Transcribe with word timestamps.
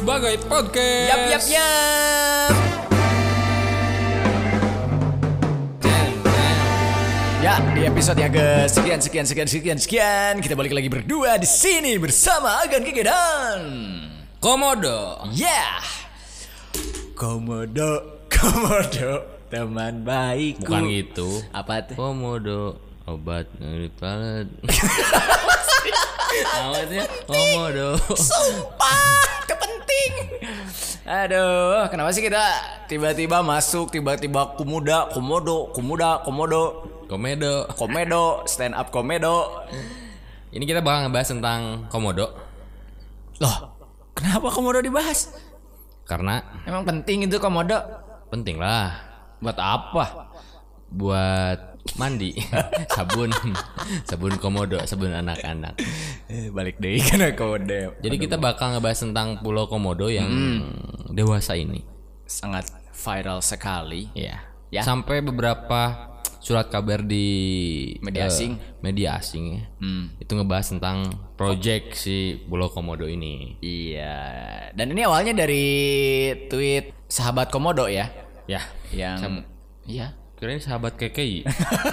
sebagai 0.00 0.40
podcast. 0.48 1.08
Yap 1.12 1.22
yap 1.28 1.44
yap. 1.44 2.52
Ya, 7.40 7.56
di 7.76 7.84
episode 7.84 8.16
yang 8.16 8.32
ke 8.32 8.64
sekian 8.68 9.00
sekian 9.00 9.24
sekian 9.28 9.48
sekian 9.48 9.78
sekian 9.80 10.32
kita 10.40 10.56
balik 10.56 10.72
lagi 10.72 10.88
berdua 10.88 11.36
di 11.36 11.44
sini 11.44 12.00
bersama 12.00 12.64
Agan 12.64 12.80
Kiki 12.80 13.04
dan 13.04 13.60
Komodo. 14.40 15.24
ya 15.36 15.84
Komodo 17.12 18.24
Komodo 18.32 19.12
teman 19.52 20.00
baikku. 20.00 20.64
Bukan 20.64 20.88
gitu. 20.88 21.28
Apa 21.52 21.84
tuh? 21.84 21.96
Komodo 22.00 22.80
obat 23.04 23.52
dari 23.60 23.92
palet. 24.00 24.48
Awalnya 26.60 27.04
Komodo. 27.26 28.00
Sumpah, 28.16 29.44
itu 29.44 29.54
penting. 30.00 30.12
Aduh, 31.04 31.88
kenapa 31.90 32.10
sih 32.12 32.22
kita 32.22 32.40
tiba-tiba 32.86 33.42
masuk 33.42 33.90
tiba-tiba 33.90 34.54
kumuda, 34.54 35.10
komodo, 35.10 35.72
kumuda, 35.74 36.22
komodo, 36.22 36.62
Komedo. 37.10 37.66
komedo, 37.74 38.46
stand 38.46 38.72
up 38.72 38.94
komedo. 38.94 39.66
Ini 40.50 40.62
kita 40.62 40.78
bakal 40.78 41.06
ngebahas 41.06 41.30
tentang 41.30 41.60
komodo 41.86 42.26
Loh, 43.38 43.70
kenapa 44.12 44.50
komodo 44.50 44.82
dibahas? 44.82 45.30
karena 46.02 46.42
Emang 46.66 46.82
penting 46.82 47.22
itu 47.22 47.38
komodo? 47.38 47.78
penting 48.30 48.58
lah 48.58 48.98
Buat 49.38 49.58
apa? 49.58 50.04
buat 50.90 51.69
mandi 51.94 52.36
sabun 52.94 53.32
sabun 54.04 54.34
komodo 54.36 54.78
sabun 54.82 55.10
anak-anak 55.10 55.74
Eh, 56.26 56.46
balik 56.48 56.76
deh 56.76 57.00
karena 57.00 57.32
komodo. 57.32 57.96
jadi 57.98 58.16
kita 58.16 58.36
bakal 58.36 58.72
ngebahas 58.72 59.00
tentang 59.00 59.38
pulau 59.38 59.66
komodo 59.66 60.06
yang 60.06 60.30
dewasa 61.08 61.54
ini 61.54 61.82
Sangat 62.22 62.70
viral 62.94 63.40
sekali. 63.40 64.06
ya 64.12 64.38
Ya. 64.70 64.80
sampai 64.80 65.18
beberapa 65.18 66.06
surat 66.38 66.70
kabar 66.70 67.02
di 67.02 67.26
Media 67.98 68.24
eh, 68.24 68.30
asing. 68.30 68.52
media 68.78 69.18
asing 69.18 69.44
ya 69.50 69.62
Hmm. 69.76 70.14
itu 70.16 70.30
ngebahas 70.30 70.66
tentang 70.70 71.10
project 71.34 71.98
si 71.98 72.16
pulau 72.44 72.68
komodo 72.68 73.04
ini 73.04 73.58
Iya. 73.58 74.14
Dan 74.72 74.94
ini 74.94 75.02
awalnya 75.02 75.34
dari 75.34 75.66
tweet 76.46 76.94
sahabat 77.04 77.48
komodo 77.48 77.84
ya, 77.84 78.08
ya 78.46 78.62
yang 78.90 79.42
iya. 79.82 80.14
Kirain 80.40 80.58
sahabat 80.58 80.96
KKI 80.96 81.44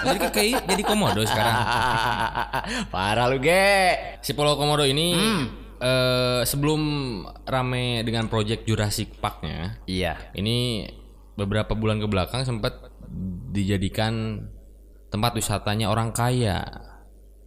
jadi 0.02 0.18
KKI 0.24 0.52
jadi 0.66 0.82
komodo 0.82 1.22
sekarang 1.22 1.56
Parah 2.94 3.28
lu, 3.28 3.38
Ge. 3.38 3.94
Si 4.20 4.32
Pulau 4.32 4.56
Komodo 4.56 4.82
ini 4.82 5.14
Hmm. 5.14 5.44
eh, 5.78 6.42
sebelum 6.42 6.82
rame 7.44 8.02
dengan 8.02 8.26
project 8.26 8.64
Jurassic 8.64 9.20
Park-nya, 9.20 9.78
Iya. 9.84 10.18
ini 10.34 10.88
beberapa 11.34 11.72
bulan 11.72 12.00
ke 12.00 12.08
belakang 12.08 12.42
sempat 12.44 12.82
dijadikan 13.48 14.42
tempat 15.08 15.32
wisatanya 15.34 15.88
orang 15.88 16.10
kaya 16.10 16.66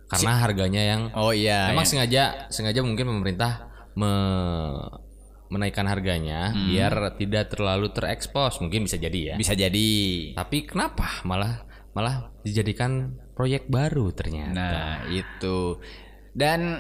karena 0.07 0.33
harganya 0.39 0.83
yang 0.85 1.03
Oh 1.13 1.31
iya. 1.31 1.69
memang 1.69 1.83
yang- 1.83 1.91
sengaja 2.07 2.23
sengaja 2.49 2.81
mungkin 2.81 3.09
pemerintah 3.09 3.67
me- 3.95 5.10
menaikkan 5.51 5.85
harganya 5.85 6.55
Hmm. 6.55 6.71
biar 6.71 7.19
tidak 7.19 7.51
terlalu 7.51 7.91
terekspos 7.91 8.63
mungkin 8.63 8.87
bisa 8.87 8.97
jadi 8.97 9.35
ya. 9.35 9.35
bisa 9.35 9.53
jadi. 9.59 9.91
Tapi 10.39 10.65
kenapa 10.65 11.27
malah 11.27 11.67
malah 11.91 12.31
dijadikan 12.47 13.19
proyek 13.35 13.67
baru 13.67 14.15
ternyata? 14.15 14.55
Nah, 14.55 14.95
itu. 15.11 15.83
Dan 16.31 16.79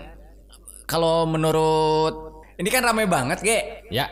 kalau 0.87 1.27
menurut 1.27 2.47
ini 2.57 2.71
kan 2.71 2.87
ramai 2.87 3.11
banget, 3.11 3.43
Ge. 3.43 3.59
Ya, 3.91 4.07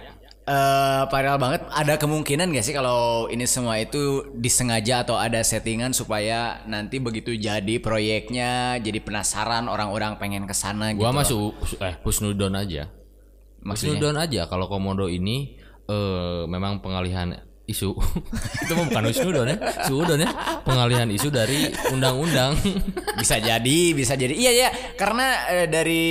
Eh 0.49 1.03
viral 1.13 1.37
banget. 1.37 1.61
Ada 1.69 2.01
kemungkinan 2.01 2.49
gak 2.57 2.65
sih 2.65 2.73
kalau 2.73 3.29
ini 3.29 3.45
semua 3.45 3.77
itu 3.77 4.33
disengaja 4.33 5.05
atau 5.05 5.21
ada 5.21 5.45
settingan 5.45 5.93
supaya 5.93 6.65
nanti 6.65 6.97
begitu 6.97 7.37
jadi 7.37 7.77
proyeknya 7.85 8.81
jadi 8.81 8.97
penasaran 9.05 9.69
orang-orang 9.69 10.17
pengen 10.17 10.49
ke 10.49 10.57
sana 10.57 10.97
gitu. 10.97 11.05
Gua 11.05 11.13
masuk 11.13 11.53
eh 11.85 12.01
husnudon 12.01 12.57
aja. 12.57 12.89
Maksudnya? 13.61 13.99
Husnudon 13.99 14.17
aja 14.17 14.43
kalau 14.47 14.67
komodo 14.67 15.07
ini 15.07 15.59
eh 15.85 16.43
memang 16.45 16.79
pengalihan 16.79 17.35
isu. 17.65 17.93
itu 18.65 18.73
mah 18.73 18.87
bukan 18.87 19.05
husnudon 19.07 19.49
ya. 19.49 19.57
Sudon 19.85 20.19
ya. 20.19 20.31
Pengalihan 20.63 21.09
isu 21.09 21.29
dari 21.29 21.69
undang-undang. 21.89 22.57
bisa 23.21 23.37
jadi, 23.39 23.79
bisa 23.93 24.15
jadi. 24.15 24.33
Iya 24.33 24.53
ya, 24.59 24.69
karena 24.95 25.27
eh, 25.51 25.67
dari 25.67 26.05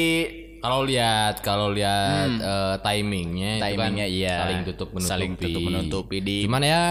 kalau 0.57 0.81
lihat 0.81 1.39
kalau 1.39 1.69
lihat 1.69 2.29
eh, 2.35 2.75
timingnya, 2.81 3.51
itu 3.57 3.61
kan 3.61 3.67
Hmm. 3.67 3.73
Timingnya, 3.77 4.05
iya. 4.05 4.35
saling 4.41 4.61
tutup 4.65 4.89
menutupi. 4.91 5.09
Saling 5.09 5.31
tutup 5.35 5.61
menutupi 5.61 6.17
di- 6.19 6.43
Cuman 6.45 6.61
ya 6.61 6.81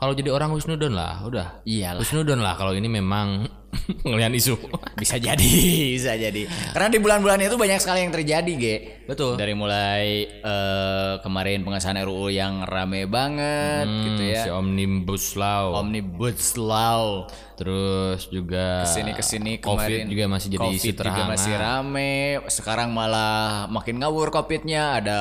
kalau 0.00 0.16
jadi 0.16 0.32
orang 0.32 0.48
husnudon 0.56 0.96
lah, 0.96 1.20
udah. 1.28 1.60
Iyalah. 1.68 2.00
Husnudon 2.00 2.40
lah 2.40 2.56
kalau 2.56 2.72
ini 2.72 2.88
memang 2.88 3.44
pengalihan 4.02 4.32
isu. 4.32 4.56
bisa 4.96 5.20
jadi, 5.20 5.52
bisa 5.92 6.16
jadi. 6.16 6.48
Karena 6.72 6.88
di 6.88 6.96
bulan-bulan 6.96 7.36
itu 7.44 7.60
banyak 7.60 7.76
sekali 7.76 8.08
yang 8.08 8.12
terjadi, 8.16 8.52
Ge. 8.56 8.76
Betul. 9.04 9.36
Dari 9.36 9.52
mulai 9.52 10.24
eh, 10.24 11.14
kemarin 11.20 11.60
pengesahan 11.62 12.00
RUU 12.00 12.32
yang 12.32 12.64
rame 12.64 13.04
banget 13.04 13.84
gitu 13.86 14.22
ya. 14.24 14.42
Si 14.48 14.50
Omnibus 14.50 15.36
Law. 15.36 15.76
Omnibus 15.76 16.56
Law. 16.56 17.28
Terus 17.60 18.24
juga 18.32 18.88
Ke 18.88 18.88
sini 18.88 19.12
ke 19.12 19.20
sini 19.20 19.52
COVID 19.60 19.68
kemarin 19.68 20.08
juga 20.08 20.24
masih 20.32 20.48
jadi 20.48 20.64
COVID 20.64 20.80
isu 20.80 20.86
juga 20.88 21.00
terhangat. 21.04 21.28
masih 21.28 21.54
rame. 21.60 22.14
Sekarang 22.48 22.88
malah 22.88 23.68
makin 23.68 24.00
ngawur 24.00 24.32
COVIDnya. 24.32 24.96
Ada 24.96 25.20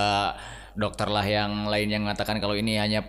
dokter 0.72 1.12
lah 1.12 1.28
yang 1.28 1.68
lain 1.68 1.92
yang 1.92 2.08
mengatakan 2.08 2.40
kalau 2.40 2.56
ini 2.56 2.80
hanya 2.80 3.04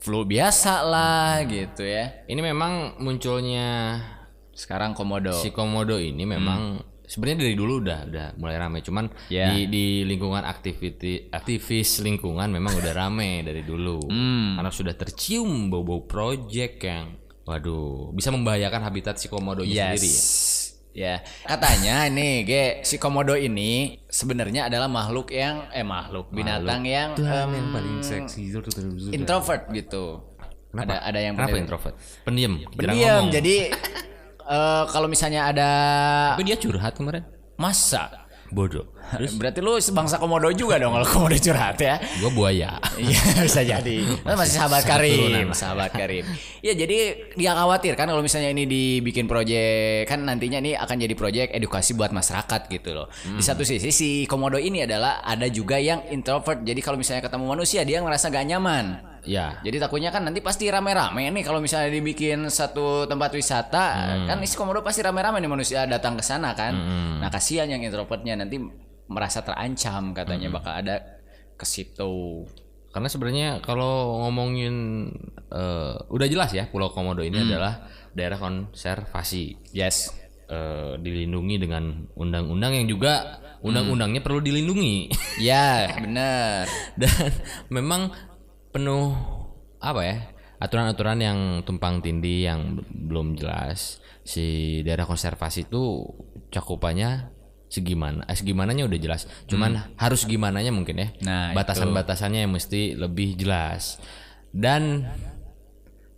flu 0.00 0.24
biasa 0.24 0.80
lah 0.82 1.44
gitu 1.44 1.84
ya. 1.84 2.24
Ini 2.24 2.40
memang 2.42 2.96
munculnya 2.98 4.00
Sekarang 4.50 4.92
komodo. 4.92 5.32
si 5.34 5.48
komodo 5.50 5.96
ini 5.96 6.24
memang 6.24 6.80
sebenarnya 7.02 7.42
dari 7.42 7.54
dulu 7.54 7.80
udah 7.80 8.00
udah 8.06 8.26
mulai 8.36 8.56
rame 8.56 8.80
cuman 8.80 9.08
Ya. 9.26 9.50
di 9.50 9.66
di 9.66 9.84
lingkungan 10.04 10.40
activity 10.42 11.26
aktivis 11.28 12.00
lingkungan 12.00 12.48
memang 12.48 12.70
udah 12.72 12.92
rame 12.92 13.40
dari 13.46 13.60
dulu 13.60 14.04
karena 14.54 14.70
sudah 14.70 14.94
tercium 14.94 15.68
bau-bau 15.68 16.04
project 16.04 16.76
yang 16.80 17.16
waduh 17.42 18.12
bisa 18.12 18.30
membahayakan 18.30 18.84
habitat 18.84 19.16
si 19.16 19.26
komodo 19.26 19.64
sendiri 19.64 20.06
ya. 20.06 20.22
Ya, 20.90 21.22
katanya 21.46 22.10
nih, 22.10 22.42
Ge, 22.42 22.64
si 22.82 22.98
komodo 22.98 23.38
ini 23.38 24.02
sebenarnya 24.10 24.66
adalah 24.66 24.90
makhluk 24.90 25.30
yang 25.30 25.70
eh 25.70 25.86
makhluk 25.86 26.34
binatang 26.34 26.82
yang 26.82 27.14
em, 27.14 27.50
yang 27.54 27.68
paling 27.70 28.02
seksi 28.02 28.50
introvert 29.14 29.70
gitu. 29.70 30.18
Ada 30.74 30.98
ada 31.06 31.18
yang 31.22 31.38
kenapa 31.38 31.56
introvert? 31.62 31.94
Pendiam 32.26 32.58
pendiam. 32.74 33.30
Jadi 33.30 33.70
eh, 34.54 34.84
kalau 34.90 35.06
misalnya 35.06 35.46
ada 35.46 35.70
tapi 36.34 36.42
dia 36.50 36.58
curhat 36.58 36.98
kemarin. 36.98 37.22
Masa? 37.54 38.26
Bodoh 38.50 38.90
terus 39.16 39.34
Berarti 39.36 39.58
lu 39.62 39.76
sebangsa 39.80 40.16
komodo 40.16 40.50
juga 40.54 40.78
dong 40.78 40.94
kalau 40.94 41.06
komodo 41.06 41.36
curhat 41.36 41.78
ya. 41.80 41.98
gua 42.22 42.30
buaya 42.30 42.70
Iya 43.00 43.44
bisa 43.44 43.62
jadi. 43.64 43.96
Lu 44.04 44.34
masih 44.36 44.56
sahabat 44.60 44.82
Karim, 44.84 45.50
sahabat 45.56 45.90
Karim. 45.94 46.24
Ya 46.60 46.76
jadi 46.76 47.30
dia 47.34 47.52
khawatir 47.56 47.96
kan 47.96 48.06
kalau 48.08 48.20
misalnya 48.20 48.52
ini 48.52 48.68
dibikin 48.68 49.24
proyek 49.24 50.06
kan 50.06 50.22
nantinya 50.22 50.60
ini 50.60 50.76
akan 50.76 50.96
jadi 51.00 51.14
proyek 51.16 51.48
edukasi 51.56 51.96
buat 51.96 52.12
masyarakat 52.12 52.68
gitu 52.68 52.90
loh. 52.92 53.08
Di 53.10 53.42
satu 53.42 53.64
sisi 53.64 53.90
si 53.90 54.08
komodo 54.28 54.60
ini 54.60 54.84
adalah 54.84 55.24
ada 55.24 55.48
juga 55.48 55.80
yang 55.80 56.04
introvert. 56.12 56.60
Jadi 56.62 56.80
kalau 56.84 57.00
misalnya 57.00 57.24
ketemu 57.24 57.44
manusia 57.48 57.80
dia 57.82 57.98
ngerasa 58.04 58.28
gak 58.28 58.46
nyaman. 58.46 58.86
ya 59.20 59.60
Jadi 59.60 59.76
takutnya 59.76 60.08
kan 60.08 60.24
nanti 60.24 60.40
pasti 60.40 60.64
rame-rame 60.72 61.28
nih 61.28 61.44
kalau 61.44 61.60
misalnya 61.60 61.92
dibikin 61.92 62.48
satu 62.48 63.04
tempat 63.04 63.36
wisata 63.36 64.16
kan 64.24 64.40
isi 64.40 64.56
komodo 64.56 64.80
pasti 64.80 65.04
rame-rame 65.04 65.44
nih 65.44 65.50
manusia 65.50 65.84
datang 65.84 66.16
ke 66.16 66.24
sana 66.24 66.56
kan. 66.56 66.72
Nah 67.20 67.28
kasihan 67.28 67.68
yang 67.68 67.84
introvertnya 67.84 68.36
nanti 68.40 68.56
merasa 69.10 69.42
terancam 69.42 70.14
katanya 70.14 70.48
bakal 70.54 70.70
ada 70.70 71.20
ke 71.58 71.66
situ. 71.66 72.46
Karena 72.90 73.10
sebenarnya 73.10 73.48
kalau 73.62 74.22
ngomongin 74.26 75.06
eh, 75.50 75.94
udah 76.10 76.26
jelas 76.30 76.54
ya 76.54 76.70
Pulau 76.70 76.94
Komodo 76.94 77.26
ini 77.26 77.42
adalah 77.42 77.90
daerah 78.14 78.38
konservasi. 78.38 79.74
Yes. 79.74 80.14
Eh, 80.50 80.98
dilindungi 80.98 81.62
dengan 81.62 82.10
undang-undang 82.18 82.74
yang 82.74 82.86
juga 82.90 83.38
undang-undangnya 83.62 84.22
perlu 84.22 84.42
dilindungi. 84.42 85.10
Ya 85.42 85.86
bener. 86.06 86.66
Dan 86.98 87.30
memang 87.70 88.10
penuh 88.70 89.14
apa 89.78 90.00
ya? 90.06 90.16
Aturan-aturan 90.60 91.18
yang 91.22 91.38
tumpang 91.62 92.02
tindih 92.02 92.50
yang 92.50 92.82
belum 92.90 93.38
jelas. 93.38 94.02
Si 94.26 94.78
daerah 94.84 95.08
konservasi 95.08 95.70
itu 95.70 96.04
cakupannya 96.52 97.39
segimana? 97.70 98.26
Eh, 98.26 98.36
segimananya 98.36 98.84
udah 98.84 98.98
jelas. 98.98 99.30
Cuman 99.46 99.94
harus 99.94 100.26
gimananya 100.26 100.74
mungkin 100.74 100.98
ya. 100.98 101.08
Nah, 101.22 101.54
batasan-batasannya 101.54 102.44
yang 102.44 102.52
mesti 102.52 102.98
lebih 102.98 103.38
jelas 103.38 104.02
dan 104.50 105.06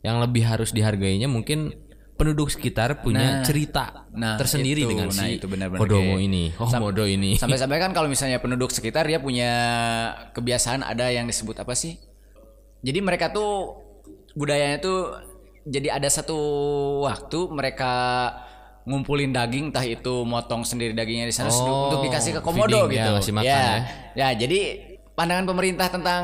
yang 0.02 0.19
lebih 0.19 0.43
harus 0.43 0.75
dihargainya 0.75 1.31
mungkin 1.31 1.76
penduduk 2.16 2.54
sekitar 2.54 3.02
punya 3.02 3.43
cerita 3.43 4.06
nah, 4.14 4.38
tersendiri 4.38 4.87
itu, 4.87 4.94
dengan 4.94 5.10
nah, 5.10 5.26
si 5.26 5.43
itu 5.43 5.46
benar-benar 5.50 5.81
Kodomo 5.81 6.16
kayak- 6.19 6.26
ini. 6.26 6.44
Komodo 6.54 7.04
ini. 7.04 7.31
Sampai-sampai 7.43 7.78
kan 7.78 7.90
kalau 7.93 8.08
misalnya 8.08 8.38
penduduk 8.38 8.70
sekitar 8.70 9.06
dia 9.06 9.19
punya 9.19 9.50
kebiasaan 10.32 10.87
ada 10.87 11.10
yang 11.10 11.26
disebut 11.26 11.62
apa 11.62 11.75
sih? 11.75 11.99
Jadi 12.82 12.99
mereka 12.99 13.31
tuh 13.31 13.78
budayanya 14.34 14.78
tuh 14.82 15.14
jadi 15.62 15.99
ada 15.99 16.08
satu 16.10 16.38
waktu 17.06 17.38
mereka 17.50 17.93
ngumpulin 18.82 19.31
daging 19.31 19.70
entah 19.70 19.82
itu 19.82 20.23
motong 20.23 20.62
sendiri 20.62 20.90
dagingnya 20.90 21.25
di 21.25 21.32
sana 21.32 21.49
Oh, 21.49 21.87
untuk 21.87 22.02
dikasih 22.02 22.37
ke 22.37 22.40
komodo 22.40 22.67
feeding 22.84 22.90
ya, 22.93 23.05
gitu. 23.05 23.11
ngasih 23.14 23.32
makan 23.32 23.46
ya. 23.46 23.61
ya. 23.62 23.76
Ya, 24.12 24.29
jadi 24.34 24.61
pandangan 25.12 25.46
pemerintah 25.46 25.87
tentang 25.87 26.23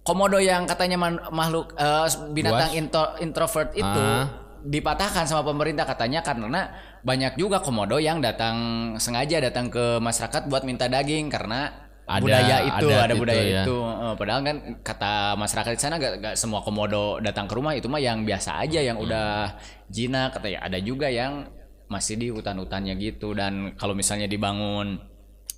komodo 0.00 0.36
yang 0.36 0.64
katanya 0.64 0.98
man- 0.98 1.22
makhluk 1.30 1.72
eh, 1.74 2.06
binatang 2.30 2.70
intro- 2.74 3.14
introvert 3.18 3.70
itu 3.72 3.84
Ah. 3.84 4.28
dipatahkan 4.60 5.24
sama 5.24 5.44
pemerintah 5.44 5.84
katanya 5.84 6.20
karena 6.20 6.72
banyak 7.00 7.36
juga 7.36 7.60
komodo 7.60 8.00
yang 8.00 8.18
datang 8.18 8.56
sengaja 8.96 9.36
datang 9.38 9.68
ke 9.68 10.00
masyarakat 10.00 10.48
buat 10.48 10.64
minta 10.64 10.88
daging 10.88 11.28
karena 11.28 11.83
Ada 12.04 12.20
budaya 12.20 12.56
itu 12.62 12.86
adat 12.86 13.00
ada 13.00 13.14
budaya 13.14 13.40
itu 13.40 13.48
ya. 13.50 13.62
itu 13.64 13.76
padahal 14.14 14.40
kan 14.42 14.56
kata 14.80 15.12
masyarakat 15.34 15.70
di 15.72 15.80
sana 15.80 15.96
gak, 15.96 16.12
gak 16.20 16.34
semua 16.34 16.60
komodo 16.60 17.16
datang 17.18 17.44
ke 17.44 17.54
rumah 17.54 17.72
itu 17.72 17.88
mah 17.88 17.98
yang 17.98 18.22
biasa 18.22 18.60
aja 18.60 18.78
yang 18.78 18.96
Hmm. 18.96 19.04
udah 19.04 19.56
jinak 19.88 20.32
katanya 20.32 20.60
ada 20.62 20.78
juga 20.78 21.08
yang 21.08 21.48
masih 21.86 22.14
di 22.14 22.28
hutan-hutannya 22.28 22.92
gitu 22.98 23.32
dan 23.32 23.72
kalau 23.74 23.92
misalnya 23.92 24.24
dibangun 24.26 25.00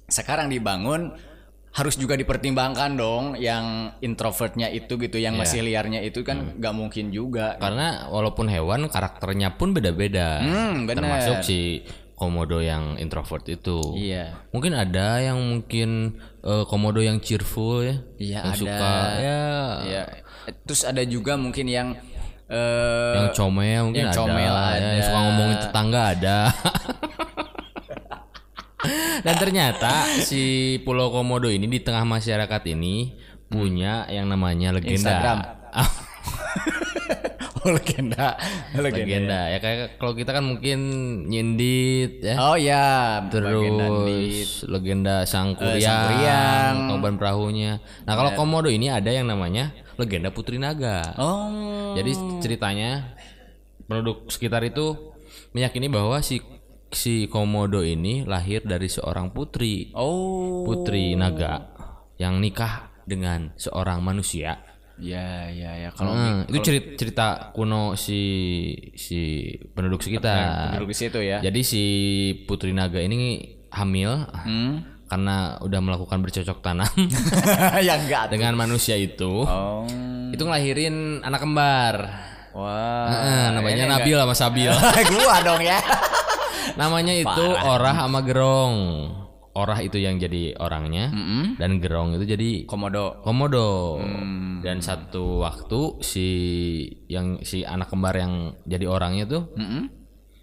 sekarang 0.06 0.46
dibangun 0.46 1.14
harus 1.72 1.94
juga 1.94 2.14
dipertimbangkan 2.14 2.94
dong 2.94 3.24
yang 3.36 3.92
introvertnya 4.00 4.70
itu 4.70 4.96
gitu 4.96 5.18
yang 5.18 5.34
Iya. 5.34 5.40
masih 5.42 5.60
liarnya 5.60 6.00
itu 6.00 6.22
Hmm. 6.22 6.26
kan 6.26 6.38
nggak 6.56 6.74
mungkin 6.74 7.04
juga 7.10 7.58
Karena 7.58 8.06
walaupun 8.06 8.46
hewan 8.46 8.86
karakternya 8.86 9.52
pun 9.52 9.74
beda-beda. 9.74 10.40
Hmm, 10.40 10.86
bener. 10.86 11.04
Termasuk 11.04 11.36
si 11.42 11.84
komodo 12.16 12.64
yang 12.64 12.96
introvert 12.96 13.44
itu. 13.46 13.92
iya 13.92 14.32
Mungkin 14.48 14.72
ada 14.72 15.20
yang 15.20 15.36
mungkin 15.36 16.16
eh, 16.46 16.64
komodo 16.70 17.02
yang 17.02 17.18
cheerful 17.18 17.82
ya. 17.82 17.96
Iya, 18.16 18.38
yang 18.38 18.54
ada. 18.54 18.56
suka 18.58 18.94
ya 19.18 19.42
Iya. 19.82 20.02
Terus 20.62 20.82
ada 20.86 21.02
juga 21.02 21.34
mungkin 21.34 21.66
yang 21.66 21.88
eh 22.46 23.14
yang 23.18 23.34
comel 23.34 23.90
mungkin 23.90 24.06
yang 24.06 24.14
ada, 24.14 24.18
comel 24.22 24.54
ya, 24.54 24.70
yang 24.78 24.94
ada. 24.94 25.02
suka 25.02 25.18
ngomongin 25.26 25.56
tetangga 25.58 26.00
ada. 26.14 26.38
Dan 29.26 29.34
ternyata 29.42 30.06
si 30.22 30.76
Pulau 30.86 31.10
Komodo 31.10 31.50
ini 31.50 31.66
di 31.66 31.82
tengah 31.82 32.06
masyarakat 32.06 32.62
ini 32.70 33.18
punya 33.50 34.06
yang 34.06 34.30
namanya 34.30 34.70
legenda. 34.70 34.94
Instagram. 34.94 35.38
Legenda. 37.76 38.36
legenda. 38.76 38.80
legenda 38.82 39.40
ya 39.50 39.58
kayak 39.58 39.98
kalau 39.98 40.12
kita 40.14 40.30
kan 40.32 40.44
mungkin 40.46 40.78
nyindit 41.26 42.22
ya. 42.22 42.34
Oh 42.38 42.56
ya, 42.58 43.20
legenda 43.30 43.86
Terus 43.86 44.50
legenda 44.66 45.14
Sangkuriang, 45.26 45.82
Sangkuriang. 45.82 46.74
Toban 46.90 47.14
Perahunya. 47.18 47.72
Nah 48.06 48.14
kalau 48.14 48.30
Komodo 48.38 48.70
ini 48.70 48.90
ada 48.90 49.08
yang 49.10 49.26
namanya 49.26 49.74
legenda 49.96 50.30
Putri 50.30 50.60
Naga. 50.60 51.14
Oh. 51.18 51.94
Jadi 51.96 52.12
ceritanya 52.42 53.16
penduduk 53.86 54.28
sekitar 54.28 54.66
itu 54.66 55.14
meyakini 55.54 55.86
bahwa 55.88 56.20
si 56.20 56.42
si 56.90 57.26
Komodo 57.26 57.82
ini 57.82 58.22
lahir 58.26 58.62
dari 58.62 58.86
seorang 58.86 59.34
putri, 59.34 59.90
Oh. 59.94 60.62
putri 60.66 61.18
naga 61.18 61.70
yang 62.16 62.38
nikah 62.38 62.90
dengan 63.06 63.54
seorang 63.58 64.02
manusia. 64.02 64.65
Ya, 64.96 65.46
ya, 65.46 65.76
ya. 65.76 65.88
Kalau 65.92 66.08
Hmm, 66.10 66.48
itu 66.48 66.56
cerita, 66.62 66.88
cerita 66.96 67.26
kuno 67.52 67.92
si 67.94 68.20
si 68.92 69.52
penduduk 69.70 70.00
sekitar. 70.00 70.72
duduk 70.72 70.88
di 70.88 70.96
situ 70.96 71.20
ya. 71.20 71.38
Jadi 71.38 71.60
si 71.60 71.82
putri 72.44 72.72
naga 72.72 72.96
ini 72.98 73.44
hamil 73.68 74.24
Hmm. 74.40 74.80
karena 75.06 75.60
udah 75.60 75.80
melakukan 75.80 76.18
bercocok 76.18 76.58
tanam 76.60 76.88
ya 77.86 77.94
enggak. 77.94 78.32
dengan 78.32 78.56
manusia 78.56 78.96
itu. 78.96 79.44
Oh. 79.44 79.84
Itu 80.32 80.42
ngelahirin 80.42 81.20
anak 81.20 81.40
kembar. 81.40 81.94
Wah. 82.56 83.06
Heeh, 83.06 83.44
namanya 83.52 83.84
Ini 83.84 83.92
Nabil 83.92 84.16
sama 84.16 84.32
Sabil. 84.32 84.72
Gua 85.12 85.44
dong 85.44 85.60
ya. 85.60 85.76
Namanya 86.74 87.12
itu 87.12 87.44
Orah 87.52 87.94
sama 87.94 88.24
Gerong. 88.24 88.76
Orah 89.56 89.80
itu 89.80 89.96
yang 89.96 90.20
jadi 90.20 90.52
orangnya 90.60 91.08
dan 91.56 91.80
Gerong 91.80 92.12
itu 92.12 92.28
jadi 92.28 92.68
Komodo. 92.68 93.24
komodo. 93.24 93.96
Dan 94.60 94.84
satu 94.84 95.40
waktu 95.40 96.04
si 96.04 96.28
yang 97.08 97.40
si 97.40 97.64
anak 97.64 97.88
kembar 97.88 98.12
yang 98.12 98.52
jadi 98.68 98.84
orangnya 98.84 99.24
tuh 99.24 99.48
Mm-mm. 99.56 99.88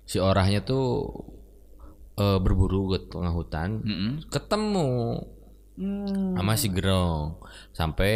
si 0.03 0.17
orahnya 0.17 0.65
tuh 0.65 1.13
eh, 2.17 2.39
berburu 2.41 2.97
ke 2.97 3.13
tengah 3.13 3.29
hutan, 3.29 3.85
ketemu 4.33 5.21
sama 6.37 6.53
si 6.53 6.69
Gerong 6.69 7.37
sampai 7.69 8.13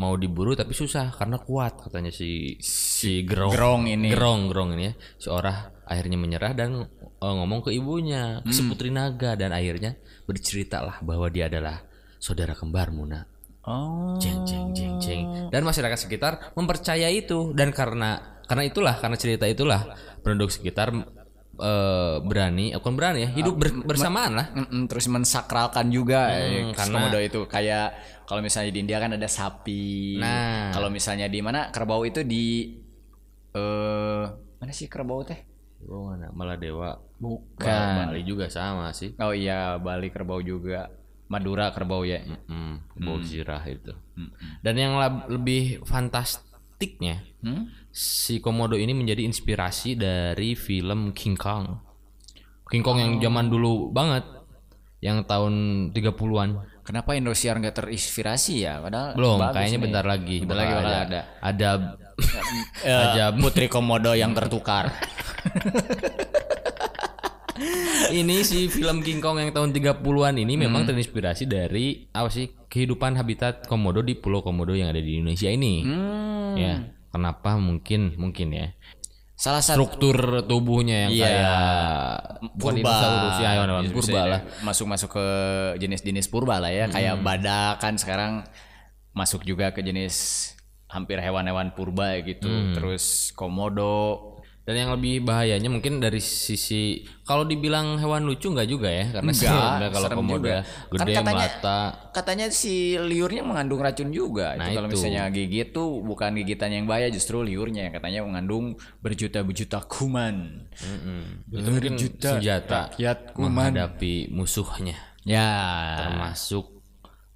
mau 0.00 0.16
diburu 0.16 0.56
tapi 0.56 0.72
susah 0.72 1.12
karena 1.12 1.36
kuat 1.36 1.84
katanya 1.84 2.08
si 2.08 2.56
si 2.64 3.20
Gerong. 3.28 3.52
Gerong 3.52 3.84
ini. 3.84 4.08
Gerong 4.08 4.48
Gerong 4.48 4.70
ini 4.80 4.88
ya. 4.88 4.92
Si 5.20 5.28
orah 5.28 5.76
akhirnya 5.84 6.16
menyerah 6.16 6.56
dan 6.56 6.88
eh, 6.96 7.34
ngomong 7.36 7.68
ke 7.68 7.70
ibunya, 7.76 8.40
ke 8.40 8.52
si 8.56 8.64
Putri 8.64 8.88
Naga 8.88 9.36
dan 9.36 9.52
akhirnya 9.52 10.00
berceritalah 10.24 11.04
bahwa 11.04 11.28
dia 11.28 11.52
adalah 11.52 11.84
saudara 12.16 12.56
kembar 12.56 12.88
Muna. 12.88 13.20
Oh. 13.68 14.16
Jeng 14.16 14.48
jeng 14.48 14.72
jeng 14.72 14.96
jeng. 14.96 15.52
Dan 15.52 15.68
masyarakat 15.68 16.00
sekitar 16.00 16.56
mempercaya 16.56 17.12
itu 17.12 17.52
dan 17.52 17.68
karena 17.76 18.40
karena 18.48 18.64
itulah 18.64 18.96
karena 18.96 19.20
cerita 19.20 19.44
itulah 19.44 19.84
penduduk 20.24 20.48
sekitar 20.48 20.96
eh, 21.60 22.16
berani, 22.20 22.72
eh, 22.72 22.78
bukan 22.80 22.94
berani 22.96 23.18
ya, 23.24 23.30
hidup 23.30 23.54
ber- 23.54 23.84
bersamaan 23.84 24.32
lah. 24.34 24.46
Mm-mm, 24.52 24.88
terus 24.88 25.06
mensakralkan 25.06 25.88
juga 25.88 26.32
Hmm, 26.32 26.40
eh, 26.40 26.72
karena- 26.72 26.96
komodo 27.06 27.18
itu 27.20 27.40
kayak 27.44 27.86
kalau 28.24 28.40
misalnya 28.40 28.72
di 28.72 28.80
India 28.80 28.96
kan 28.96 29.12
ada 29.12 29.28
sapi. 29.28 30.16
Nah. 30.16 30.72
Kalau 30.72 30.88
misalnya 30.88 31.26
di 31.26 31.40
mana 31.40 31.68
kerbau 31.68 32.02
itu 32.02 32.22
di 32.22 32.76
eh 33.50 34.24
mana 34.60 34.72
sih 34.72 34.86
kerbau 34.86 35.24
teh? 35.24 35.40
Oh, 35.88 36.12
mana? 36.12 36.28
Malah 36.30 36.56
dewa. 36.56 36.90
Bukan. 37.16 38.12
Bali 38.12 38.22
juga 38.22 38.52
sama 38.52 38.92
sih. 38.92 39.16
Oh 39.16 39.32
iya, 39.32 39.80
Bali 39.80 40.12
kerbau 40.12 40.44
juga. 40.44 40.92
Madura 41.30 41.70
kerbau 41.70 42.02
ya. 42.02 42.20
Hmm, 42.46 42.82
bau 42.98 43.22
zirah 43.22 43.62
itu. 43.64 43.94
Dan 44.60 44.74
yang 44.76 44.94
lebih 45.26 45.80
fantastiknya, 46.80 47.20
Hmm? 47.40 47.68
si 47.92 48.40
komodo 48.40 48.72
ini 48.74 48.92
menjadi 48.92 49.20
inspirasi 49.22 49.96
dari 49.96 50.52
film 50.54 51.12
King 51.12 51.36
Kong. 51.36 51.76
King 52.66 52.80
Kong 52.80 52.96
yang 52.96 53.12
zaman 53.18 53.48
dulu 53.48 53.90
banget, 53.90 54.24
yang 55.00 55.24
tahun 55.24 55.52
30-an. 55.92 56.50
Kenapa 56.80 57.12
Indosiar 57.12 57.56
nggak 57.56 57.76
terinspirasi 57.76 58.64
ya? 58.64 58.80
Padahal 58.80 59.12
Belum, 59.12 59.38
kayaknya 59.46 59.76
nih. 59.76 59.84
bentar 59.84 60.04
lagi. 60.04 60.36
Bentar 60.40 60.56
lagi 60.56 60.72
bakal 60.72 60.94
ada. 61.04 61.20
Ada 61.40 61.70
Eh, 62.84 62.92
aja 63.06 63.24
Putri 63.32 63.66
Komodo 63.66 64.12
yang 64.12 64.32
tertukar. 64.32 64.92
ini 68.10 68.42
si 68.42 68.66
film 68.68 69.00
King 69.00 69.22
Kong 69.22 69.38
yang 69.38 69.50
tahun 69.54 69.70
30-an 69.72 70.34
ini 70.36 70.54
memang 70.58 70.84
terinspirasi 70.86 71.46
dari 71.46 72.10
apa 72.10 72.28
sih 72.28 72.50
kehidupan 72.70 73.18
habitat 73.18 73.66
komodo 73.66 74.02
di 74.04 74.14
Pulau 74.18 74.42
Komodo 74.44 74.74
yang 74.74 74.90
ada 74.90 75.02
di 75.02 75.18
Indonesia 75.18 75.50
ini. 75.50 75.82
Hmm. 75.82 76.54
Ya, 76.54 76.74
kenapa 77.10 77.58
mungkin 77.58 78.14
mungkin 78.18 78.54
ya. 78.54 78.74
Salah 79.40 79.64
satu 79.64 79.88
Struktur 79.88 80.44
tubuhnya 80.44 81.08
yang 81.08 81.12
Iya. 81.16 81.24
kayak 81.24 81.64
bukan 82.60 82.74
dinosaurus 82.76 83.36
ya 83.40 83.50
Bisa 83.64 83.94
purba 83.96 84.22
lah. 84.28 84.40
Masuk-masuk 84.60 85.10
ke 85.16 85.26
jenis-jenis 85.80 86.28
purba 86.28 86.60
lah 86.60 86.68
ya, 86.68 86.92
kayak 86.92 87.24
badak 87.24 87.80
kan 87.80 87.96
sekarang 87.96 88.44
masuk 89.16 89.42
juga 89.48 89.72
ke 89.72 89.80
jenis 89.80 90.52
hampir 90.92 91.16
hewan-hewan 91.22 91.72
purba 91.72 92.20
gitu. 92.20 92.76
Terus 92.76 93.32
komodo. 93.32 94.29
Dan 94.70 94.86
yang 94.86 94.94
lebih 94.94 95.26
bahayanya 95.26 95.66
mungkin 95.66 95.98
dari 95.98 96.22
sisi 96.22 97.02
kalau 97.26 97.42
dibilang 97.42 97.98
hewan 97.98 98.22
lucu 98.22 98.54
nggak 98.54 98.70
juga 98.70 98.86
ya 98.86 99.10
karena 99.18 99.34
Enggak, 99.34 99.90
kalau 99.98 100.08
komodo 100.14 100.46
Kan 100.46 100.62
gede 100.94 101.12
katanya- 101.18 101.42
mata. 101.42 101.80
Katanya 102.14 102.46
si 102.54 102.94
liurnya 102.94 103.42
mengandung 103.42 103.82
racun 103.82 104.14
juga. 104.14 104.54
Nah, 104.54 104.70
itu 104.70 104.78
kalau 104.78 104.86
itu. 104.86 104.94
misalnya 104.94 105.22
gigit 105.34 105.74
tuh 105.74 105.98
bukan 106.06 106.38
gigitan 106.38 106.70
yang 106.70 106.86
bahaya, 106.86 107.10
justru 107.10 107.42
liurnya 107.42 107.90
katanya 107.90 108.22
mengandung 108.22 108.78
berjuta-berjuta 109.02 109.82
kuman. 109.90 110.70
Itu 111.50 111.66
mungkin 111.66 111.98
senjata 111.98 112.94
rakyat 112.94 113.34
kuman. 113.34 113.74
menghadapi 113.74 114.30
musuhnya. 114.30 114.94
Ya. 115.26 115.50
termasuk 116.00 116.79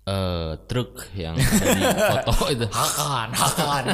eh, 0.04 0.52
truk 0.68 0.92
yang 1.16 1.36
foto 1.36 2.32
itu 2.54 2.66
Hakan, 2.68 3.28
hakan. 3.32 3.84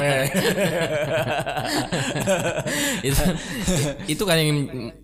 itu 3.07 3.23
itu 4.07 4.23
kan 4.27 4.37
yang 4.37 4.49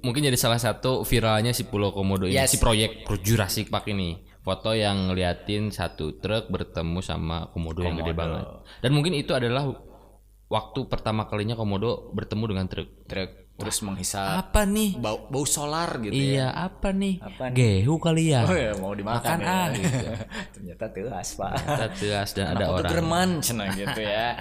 mungkin 0.04 0.22
jadi 0.28 0.38
salah 0.38 0.60
satu 0.60 1.04
viralnya 1.08 1.56
si 1.56 1.64
Pulau 1.68 1.92
Komodo 1.96 2.28
ini 2.28 2.36
Yes. 2.38 2.54
si 2.54 2.58
proyek 2.60 3.08
Jurassic 3.24 3.72
Park 3.72 3.88
ini 3.92 4.24
foto 4.44 4.72
yang 4.72 5.12
ngeliatin 5.12 5.76
satu 5.76 6.20
truk 6.24 6.48
bertemu 6.48 7.04
sama 7.04 7.52
komodo, 7.52 7.84
yang 7.84 8.00
gede 8.00 8.16
banget 8.16 8.48
dan 8.80 8.92
mungkin 8.96 9.12
itu 9.12 9.36
adalah 9.36 9.68
waktu 10.48 10.88
pertama 10.88 11.28
kalinya 11.28 11.60
komodo 11.60 12.16
bertemu 12.16 12.44
dengan 12.56 12.66
truk. 12.72 12.88
Truk 13.12 13.47
terus 13.58 13.82
menghisap 13.82 14.38
Apa 14.46 14.64
nih? 14.64 14.96
bau 14.96 15.26
bau 15.28 15.42
solar 15.44 15.98
gitu 15.98 16.14
ya. 16.14 16.46
Iya, 16.46 16.48
apa 16.54 16.94
nih? 16.94 17.18
Apa 17.18 17.44
nih? 17.50 17.56
Gehu 17.82 17.98
kali 17.98 18.30
ya. 18.30 18.46
Oh 18.46 18.54
ya 18.54 18.72
mau 18.78 18.94
dimakan 18.94 19.18
Makan 19.18 19.40
ya. 19.42 19.50
ah, 19.50 19.66
gitu. 19.74 20.08
Ternyata 20.54 20.86
telas 20.94 21.28
pak. 21.34 21.52
Kita 21.58 21.88
tegas 21.92 22.30
dan 22.32 22.46
ada 22.54 22.66
orang. 22.70 22.86
gereman 22.86 23.30
cenah 23.42 23.68
gitu 23.74 24.00
ya. 24.00 24.38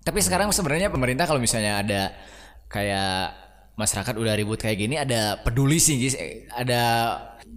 Tapi 0.00 0.18
sekarang 0.18 0.48
sebenarnya 0.50 0.88
pemerintah 0.88 1.26
kalau 1.26 1.38
misalnya 1.38 1.82
ada 1.82 2.02
kayak 2.66 3.34
masyarakat 3.72 4.14
udah 4.14 4.34
ribut 4.34 4.58
kayak 4.58 4.78
gini 4.78 4.94
ada 4.94 5.38
peduli 5.38 5.76
sih. 5.76 5.98
Eh, 6.08 6.46
Ada 6.48 6.82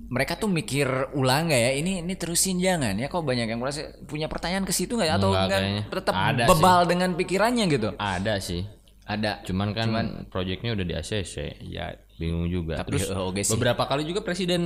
mereka 0.06 0.36
tuh 0.36 0.50
mikir 0.50 0.86
ulang 1.14 1.50
nggak 1.50 1.62
ya 1.62 1.72
ini 1.74 2.02
ini 2.02 2.14
terusin 2.14 2.58
jangan 2.58 2.94
ya 2.94 3.06
kok 3.06 3.22
banyak 3.22 3.50
yang 3.50 3.58
merasa 3.58 3.90
punya 4.06 4.30
pertanyaan 4.30 4.62
ke 4.62 4.70
situ 4.70 4.94
nggak 4.94 5.18
atau 5.18 5.34
Enggak 5.34 5.62
enggak 5.62 5.90
tetap 5.90 6.14
Ada 6.14 6.44
bebal 6.46 6.80
dengan 6.86 7.10
pikirannya 7.14 7.66
gitu 7.66 7.90
Ada 7.96 8.38
sih. 8.38 8.62
Ada 9.06 9.46
Cuman 9.46 9.70
kan 9.72 9.90
proyeknya 10.28 10.74
udah 10.74 10.82
di 10.82 10.94
ACC. 10.94 11.62
Ya, 11.64 11.94
bingung 12.18 12.50
juga. 12.50 12.82
Tapi, 12.82 12.98
Terus 12.98 13.10
eh, 13.10 13.18
oke 13.18 13.42
sih. 13.42 13.54
beberapa 13.54 13.86
kali 13.86 14.04
juga 14.04 14.20
presiden 14.20 14.62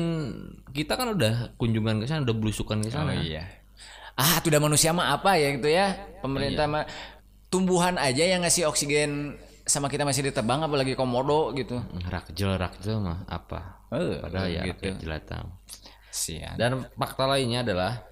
kita 0.72 0.96
kan 0.96 1.12
udah 1.12 1.54
kunjungan 1.56 2.00
ke 2.00 2.06
sana, 2.06 2.24
udah 2.24 2.36
belusukan 2.36 2.80
ke 2.80 2.90
sana. 2.90 3.14
iya 3.16 3.44
ah 4.16 4.44
tuh 4.44 4.52
udah 4.52 4.60
manusia 4.60 4.92
mah 4.92 5.16
apa 5.16 5.40
ya 5.40 5.56
gitu 5.56 5.72
ya 5.72 5.96
pemerintah 6.20 6.68
mah 6.68 6.84
tumbuhan 7.48 7.96
aja 7.96 8.20
yang 8.22 8.44
ngasih 8.44 8.68
oksigen 8.68 9.40
sama 9.64 9.88
kita 9.88 10.04
masih 10.04 10.28
ditebang 10.28 10.60
apalagi 10.60 10.92
komodo 10.92 11.56
gitu 11.56 11.80
Rakjel, 12.04 12.60
rakjel 12.60 13.00
mah 13.00 13.24
apa? 13.32 13.88
Eh, 13.96 14.20
Padahal 14.20 14.52
ya 14.52 14.62
gitu. 14.68 14.92
rakyat 14.92 15.00
jelata. 15.00 15.38
sian 16.12 16.52
Dan 16.60 16.84
fakta 17.00 17.32
lainnya 17.32 17.64
adalah 17.64 18.04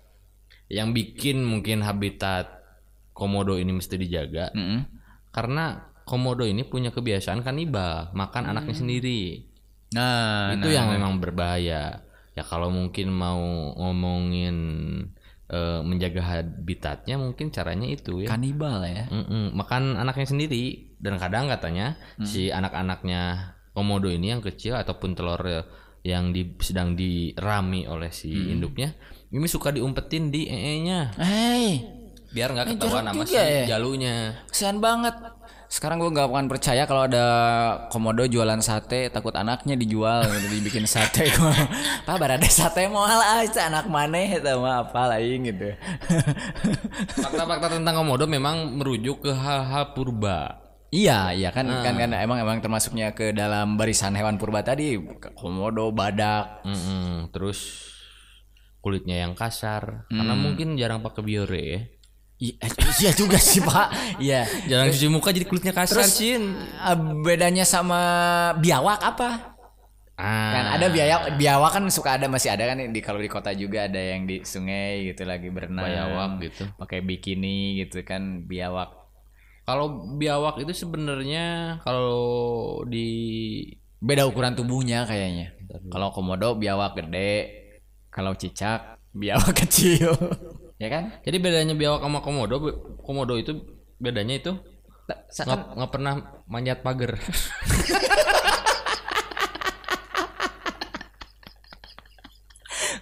yang 0.71 0.95
bikin 0.95 1.43
mungkin 1.43 1.83
habitat 1.83 2.55
komodo 3.11 3.59
ini 3.59 3.75
mesti 3.75 3.99
dijaga 3.99 4.55
Mm-mm. 4.55 4.87
karena 5.29 5.91
komodo 6.07 6.47
ini 6.47 6.63
punya 6.63 6.95
kebiasaan 6.95 7.43
kanibal, 7.43 8.09
makan 8.15 8.47
anaknya 8.47 8.75
sendiri. 8.79 9.43
nah 9.91 10.51
itu 10.55 10.71
yang 10.71 10.87
memang 10.91 11.19
berbahaya. 11.19 12.07
Ya 12.35 12.43
kalau 12.47 12.71
mungkin 12.71 13.11
mau 13.11 13.39
ngomongin 13.75 14.55
eh, 15.51 15.79
menjaga 15.83 16.21
habitatnya 16.21 17.15
mungkin 17.17 17.49
caranya 17.49 17.87
itu 17.87 18.23
ya. 18.23 18.29
kanibal 18.29 18.83
ya 18.83 19.07
Mm-mm, 19.09 19.55
makan 19.55 19.95
anaknya 19.95 20.27
sendiri 20.27 20.93
dan 20.99 21.15
kadang 21.17 21.47
katanya 21.47 21.95
si 22.21 22.51
anak-anaknya 22.51 23.55
komodo 23.71 24.11
ini 24.11 24.35
yang 24.35 24.43
kecil 24.43 24.75
ataupun 24.75 25.15
telur 25.15 25.39
yang 26.05 26.29
di, 26.35 26.55
sedang 26.61 26.93
dirami 26.93 27.87
oleh 27.89 28.11
si 28.13 28.31
induknya 28.53 28.93
ini 29.33 29.47
suka 29.47 29.71
diumpetin 29.75 30.29
di 30.31 30.47
ee-nya 30.47 31.15
Hei, 31.19 31.83
biar 32.31 32.53
nggak 32.53 32.77
ketahuan 32.77 33.11
sama 33.11 33.23
si 33.27 33.35
ya. 33.35 33.75
jalunya. 33.75 34.45
kesian 34.47 34.79
banget. 34.79 35.15
Sekarang 35.67 35.99
gue 35.99 36.07
gak 36.15 36.31
akan 36.31 36.47
percaya 36.47 36.87
kalau 36.87 37.11
ada 37.11 37.25
komodo 37.91 38.23
jualan 38.23 38.63
sate, 38.63 39.11
takut 39.11 39.35
anaknya 39.35 39.75
dijual 39.75 40.23
gitu 40.23 40.47
dibikin 40.47 40.87
sate. 40.87 41.27
Pak 42.07 42.15
barada 42.15 42.47
sate 42.47 42.87
mau 42.87 43.03
aja 43.03 43.67
anak 43.67 43.91
maneh 43.91 44.39
itu 44.39 44.53
mah 44.55 44.87
apa 44.87 45.11
lain 45.11 45.43
gitu. 45.51 45.75
Fakta-fakta 47.23 47.75
tentang 47.75 47.99
komodo 47.99 48.23
memang 48.25 48.79
merujuk 48.79 49.27
ke 49.27 49.31
hal-hal 49.35 49.91
purba. 49.91 50.63
iya, 50.87 51.35
iya 51.35 51.51
kan 51.51 51.67
kan 51.67 51.99
kan 51.99 52.15
emang 52.15 52.39
emang 52.39 52.63
termasuknya 52.63 53.11
ke 53.11 53.35
dalam 53.35 53.75
barisan 53.75 54.15
hewan 54.15 54.39
purba 54.39 54.63
tadi, 54.63 54.95
komodo, 55.35 55.91
badak. 55.91 56.63
Mm-mm, 56.63 57.27
terus 57.35 57.91
kulitnya 58.79 59.19
yang 59.27 59.35
kasar 59.35 60.07
karena 60.07 60.31
mungkin 60.31 60.79
jarang 60.79 61.03
pakai 61.03 61.21
biore 61.27 61.63
ya. 61.67 61.81
Iya, 62.37 62.53
iya 63.01 63.11
juga 63.11 63.41
sih, 63.41 63.59
Pak. 63.59 64.19
Iya. 64.21 64.45
Jarang 64.69 64.93
cuci 64.93 65.07
muka 65.09 65.33
jadi 65.33 65.49
kulitnya 65.49 65.73
kasar, 65.73 66.05
Terus- 66.05 66.15
Cin. 66.15 66.53
Eh, 66.53 66.97
bedanya 67.25 67.65
sama 67.65 67.99
biawak 68.57 69.01
apa? 69.01 69.57
Ah, 70.17 70.49
kan 70.49 70.65
ada 70.81 70.89
biawak 70.89 71.37
biawak 71.37 71.71
kan 71.77 71.83
suka 71.93 72.17
ada 72.17 72.25
masih 72.25 72.49
ada 72.49 72.65
kan 72.65 72.81
di 72.89 73.01
kalau 73.05 73.21
di 73.21 73.29
kota 73.29 73.53
juga 73.53 73.85
ada 73.85 74.01
yang 74.01 74.25
di 74.25 74.41
sungai 74.41 75.13
gitu 75.13 75.29
lagi 75.29 75.53
berenang 75.53 75.85
Biawak 75.85 76.41
gitu. 76.41 76.65
pakai 76.73 77.05
bikini 77.05 77.77
gitu 77.77 78.01
kan 78.01 78.41
biawak 78.41 78.97
Kalau 79.61 80.17
biawak 80.17 80.57
itu 80.57 80.73
sebenarnya 80.73 81.77
kalau 81.85 82.81
di 82.89 83.05
beda 84.01 84.25
ukuran 84.25 84.57
tubuhnya 84.57 85.05
kayaknya 85.05 85.53
kalau 85.93 86.09
komodo 86.09 86.57
biawak 86.57 86.97
gede 86.97 87.53
kalau 88.09 88.33
cicak 88.33 88.97
biawak 89.13 89.53
kecil 89.61 90.17
ya 90.77 90.87
kan 90.93 91.03
jadi 91.25 91.37
bedanya 91.41 91.73
biawak 91.73 92.05
sama 92.05 92.21
komodo, 92.21 92.55
komodo 93.01 93.33
itu 93.33 93.65
bedanya 93.97 94.37
itu 94.37 94.53
nggak 95.07 95.73
nggak 95.73 95.91
pernah 95.91 96.13
manjat 96.45 96.83
pagar. 96.83 97.15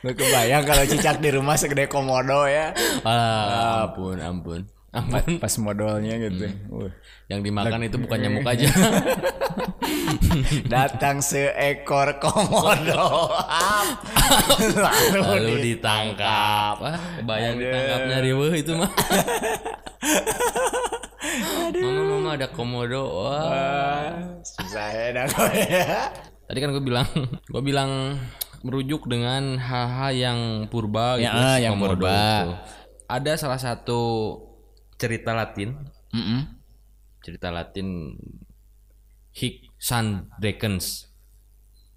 gue 0.05 0.13
kebayang 0.13 0.61
kalau 0.69 0.85
cicak 0.85 1.17
di 1.17 1.33
rumah 1.33 1.57
segede 1.57 1.89
komodo 1.89 2.45
ya 2.45 2.77
ah, 3.01 3.89
ampun, 3.89 4.21
ampun. 4.21 4.61
Ampun. 4.95 5.43
pas 5.43 5.53
modalnya 5.59 6.15
gitu 6.15 6.47
Hmm. 6.47 6.71
Wah. 6.71 6.91
Yang 7.27 7.39
dimakan 7.51 7.79
itu 7.83 7.97
bukan 7.99 8.17
nyamuk 8.21 8.47
aja. 8.47 8.69
datang 10.73 11.19
seekor 11.19 12.21
komodo 12.21 13.33
lalu 14.77 15.19
Lalu 15.19 15.53
ditangkap. 15.73 16.75
Wah, 16.79 16.99
bayang 17.25 17.59
ditangkapnya 17.59 18.17
riweuh 18.23 18.53
itu 18.55 18.71
mah. 18.77 18.91
Mama, 21.81 22.01
mama 22.07 22.29
ada 22.37 22.47
komodo. 22.47 23.03
Wah. 23.25 24.39
susah 24.45 24.87
ya 24.93 25.05
ya 25.11 25.91
Tadi 26.45 26.57
kan 26.61 26.69
gue 26.69 26.83
bilang, 26.83 27.09
gue 27.49 27.61
bilang 27.65 28.21
merujuk 28.61 29.09
dengan 29.09 29.57
hal-hal 29.57 30.13
yang 30.13 30.39
purba 30.69 31.17
gitu. 31.17 31.25
Ya, 31.25 31.33
ah, 31.33 31.57
yang 31.57 31.77
komodo 31.77 31.97
purba. 31.97 32.13
itu. 32.13 32.51
Ada 33.05 33.31
salah 33.37 33.61
satu 33.61 34.01
cerita 34.95 35.35
Latin, 35.35 35.75
Mm-mm. 36.15 36.39
cerita 37.19 37.51
Latin 37.51 38.15
Hic 39.35 39.75
San 39.75 40.31
Drakens. 40.39 41.11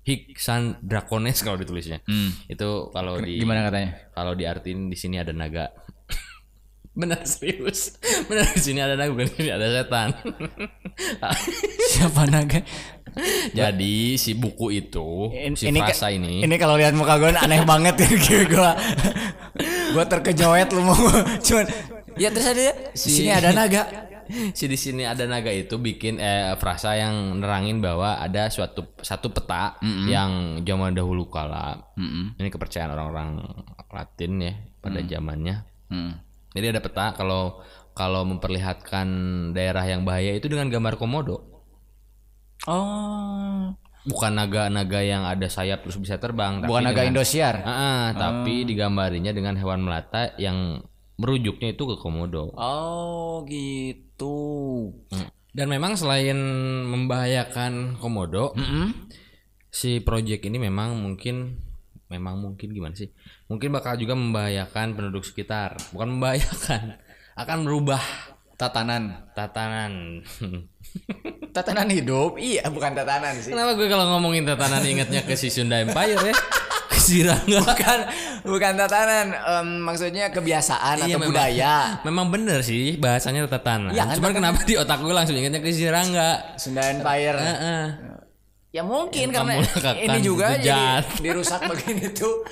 Hic 0.02 0.40
San 0.40 0.80
Dracones 0.80 1.44
kalau 1.44 1.60
ditulisnya. 1.60 2.00
Hmm. 2.08 2.32
Itu 2.48 2.88
kalau 2.90 3.20
di 3.20 3.38
gimana 3.38 3.68
katanya 3.68 4.08
kalau 4.16 4.32
diartiin 4.32 4.88
di 4.88 4.96
sini 4.96 5.20
ada 5.20 5.30
naga. 5.36 5.68
Benar 6.98 7.22
serius. 7.28 7.94
Benar 8.26 8.48
di 8.50 8.58
sini 8.58 8.80
ada 8.80 8.96
naga, 8.96 9.12
bukan 9.14 9.28
di 9.30 9.34
sini 9.36 9.50
ada 9.52 9.68
setan. 9.68 10.08
siapa 11.94 12.26
naga 12.26 12.60
Jadi 13.50 14.14
si 14.14 14.34
buku 14.34 14.70
itu, 14.74 15.30
In- 15.34 15.58
si 15.58 15.70
ini 15.70 15.78
frasa 15.82 16.10
ini, 16.10 16.42
ini 16.42 16.54
kalau 16.54 16.78
lihat 16.78 16.94
muka 16.94 17.18
gue 17.18 17.34
aneh 17.34 17.62
banget 17.66 17.98
ya 17.98 18.08
gue 18.46 18.70
gue 19.94 20.04
terkejoet 20.06 20.68
lu 20.70 20.82
mau 20.86 20.94
cuman 21.46 21.66
ya 22.18 22.28
terus 22.28 22.46
ada 22.46 22.62
di 22.90 22.98
sini 22.98 23.30
ada 23.30 23.50
naga 23.50 23.82
si 24.52 24.64
di 24.64 24.76
sini 24.76 25.02
ada 25.02 25.24
naga 25.24 25.48
itu 25.48 25.74
bikin 25.74 26.18
eh, 26.18 26.52
frasa 26.54 26.92
yang 26.94 27.38
nerangin 27.38 27.78
bahwa 27.78 28.18
ada 28.18 28.46
suatu 28.48 28.92
satu 28.98 29.30
peta 29.30 29.80
yang 30.04 30.30
zaman 30.60 30.92
dahulu 30.92 31.26
kala. 31.26 31.80
Ini 32.36 32.46
kepercayaan 32.46 32.92
orang-orang 32.92 33.40
Latin 33.88 34.32
ya 34.38 34.52
pada 34.78 35.00
zamannya. 35.00 35.64
Hmm. 35.88 36.12
Jadi 36.52 36.66
ada 36.68 36.78
peta 36.78 37.12
kalau 37.12 37.64
kalau 37.92 38.22
memperlihatkan 38.22 39.08
daerah 39.50 39.82
yang 39.82 40.04
bahaya 40.04 40.36
itu 40.36 40.44
dengan 40.44 40.68
gambar 40.68 40.94
komodo. 40.94 41.40
oh 42.66 43.72
Bukan 44.04 44.32
naga-naga 44.34 45.00
yang 45.00 45.24
ada 45.24 45.44
sayap 45.46 45.84
terus 45.84 45.96
bisa 45.96 46.16
terbang. 46.16 46.64
bukan 46.64 46.80
naga 46.82 47.00
dengan- 47.00 47.12
Indosiar 47.12 47.60
Ah, 47.60 47.72
ah, 47.72 48.04
tapi 48.10 48.64
digambarinya 48.64 49.32
dengan 49.32 49.52
hewan 49.54 49.84
melata 49.84 50.32
yang 50.36 50.80
merujuknya 51.18 51.74
itu 51.74 51.82
ke 51.84 51.96
komodo. 51.98 52.54
oh 52.54 53.42
gitu 53.44 54.38
Dan 55.50 55.66
memang 55.66 55.98
selain 55.98 56.38
membahayakan 56.86 57.98
komodo, 57.98 58.54
si 59.68 59.98
project 59.98 60.46
ini 60.46 60.62
memang 60.62 60.94
mungkin 60.94 61.58
memang 62.08 62.38
mungkin 62.40 62.70
gimana 62.70 62.94
sih? 62.94 63.10
Mungkin 63.50 63.74
bakal 63.74 63.98
juga 63.98 64.14
membahayakan 64.14 64.94
penduduk 64.96 65.26
sekitar. 65.26 65.76
Bukan 65.92 66.16
membahayakan, 66.16 66.96
akan 67.42 67.58
merubah 67.66 68.00
tatanan 68.54 69.28
tatanan. 69.34 70.22
tatanan 71.56 71.90
hidup 71.90 72.38
iya 72.38 72.66
bukan 72.70 72.94
tatanan 72.94 73.34
sih 73.40 73.50
Kenapa 73.50 73.74
gue 73.74 73.88
kalau 73.90 74.14
ngomongin 74.14 74.46
tatanan 74.46 74.82
ingatnya 74.84 75.26
ke 75.26 75.34
si 75.34 75.50
Sunda 75.50 75.82
Empire 75.82 76.30
ya? 76.30 76.34
Ke 76.98 77.00
si 77.00 77.22
Rangga. 77.22 77.62
bukan 77.64 77.98
bukan 78.44 78.72
tatanan 78.74 79.26
em, 79.30 79.68
maksudnya 79.80 80.28
kebiasaan 80.28 80.98
Iya, 80.98 81.04
atau 81.06 81.14
memang. 81.16 81.28
budaya 81.30 81.74
Memang 82.02 82.26
bener 82.28 82.58
sih 82.60 82.94
bahasanya 82.94 83.46
tatanan. 83.46 83.94
Kan, 83.94 84.18
Cuman 84.18 84.32
kenapa 84.34 84.58
di 84.62 84.74
otak 84.74 84.98
gue 84.98 85.14
langsung 85.14 85.32
ingatnya 85.32 85.58
ke 85.58 85.70
si 85.70 85.86
Rangga? 85.86 86.58
Sunda 86.58 86.82
Empire 86.84 87.38
Heeh. 87.38 87.84
Ya 88.68 88.82
mungkin 88.82 89.30
Yang 89.30 89.36
karena 89.38 89.54
ini 89.96 90.18
juga 90.20 90.46
jadi 90.58 91.00
dirusak 91.16 91.62
begini 91.70 92.10
tuh. 92.10 92.42